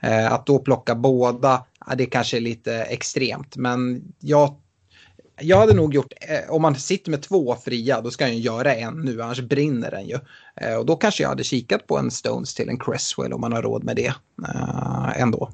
[0.00, 1.64] eh, att då plocka båda,
[1.96, 3.56] det kanske är lite extremt.
[3.56, 4.54] Men jag,
[5.40, 8.74] jag hade nog gjort, eh, om man sitter med två fria, då ska jag göra
[8.74, 10.18] en nu, annars brinner den ju.
[10.56, 13.52] Eh, och då kanske jag hade kikat på en Stones till en Cresswell om man
[13.52, 14.14] har råd med det
[14.48, 15.50] eh, ändå.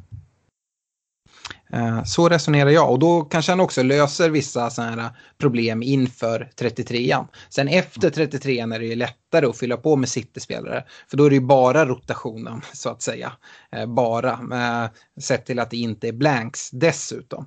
[1.73, 6.51] Eh, så resonerar jag och då kanske han också löser vissa sådana här problem inför
[6.57, 7.27] 33an.
[7.49, 10.85] Sen efter 33an är det ju lättare att fylla på med City-spelare.
[11.09, 13.33] För då är det ju bara rotationen så att säga.
[13.73, 14.91] Eh, bara.
[15.21, 17.47] Sett till att det inte är blanks dessutom.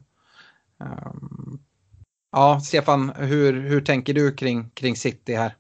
[0.82, 1.60] Ehm,
[2.36, 5.56] Ja, Stefan, hur, hur tänker du kring, kring City här?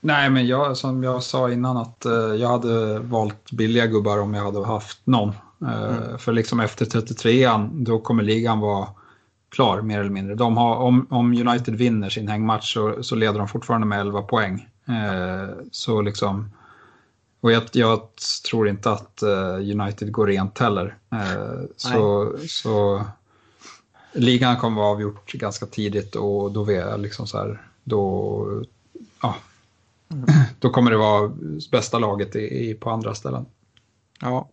[0.00, 4.34] Nej, men jag, som jag sa innan att uh, jag hade valt billiga gubbar om
[4.34, 5.28] jag hade haft någon.
[5.62, 6.18] Uh, mm.
[6.18, 8.88] För liksom efter 33an, då kommer ligan vara
[9.48, 10.34] klar mer eller mindre.
[10.34, 14.22] De har, om, om United vinner sin hängmatch så, så leder de fortfarande med 11
[14.22, 14.68] poäng.
[14.88, 16.50] Uh, så liksom,
[17.40, 18.00] och jag, jag,
[18.48, 19.22] tror inte att
[19.60, 20.96] United går rent heller.
[21.76, 23.04] så, så
[24.16, 28.64] ligan kommer vara avgjort ganska tidigt och då, är liksom så här, då,
[29.22, 29.36] ja,
[30.12, 30.24] mm.
[30.58, 31.32] då kommer det vara
[31.70, 33.46] bästa laget i, i på andra ställen.
[34.20, 34.50] Ja.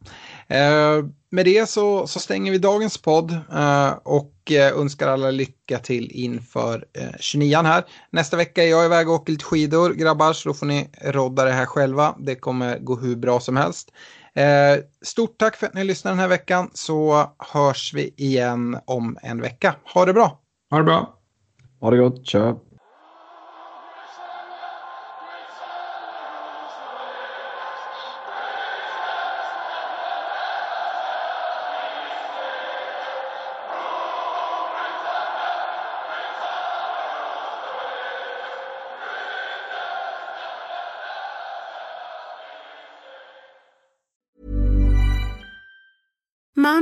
[0.48, 5.80] Eh, med det så, så, stänger vi dagens podd eh, och eh, önskar alla lycka
[5.80, 7.84] till inför eh, 29 här.
[8.10, 11.46] Nästa vecka är jag iväg och åker lite skidor, grabbar, så då får ni rodda
[11.46, 12.16] det här själva.
[12.20, 13.92] Det kommer gå hur bra som helst.
[14.36, 19.18] Eh, stort tack för att ni lyssnade den här veckan så hörs vi igen om
[19.22, 19.76] en vecka.
[19.94, 20.40] Ha det bra!
[20.70, 21.20] Ha det bra!
[21.80, 22.56] Ha det gott, tja!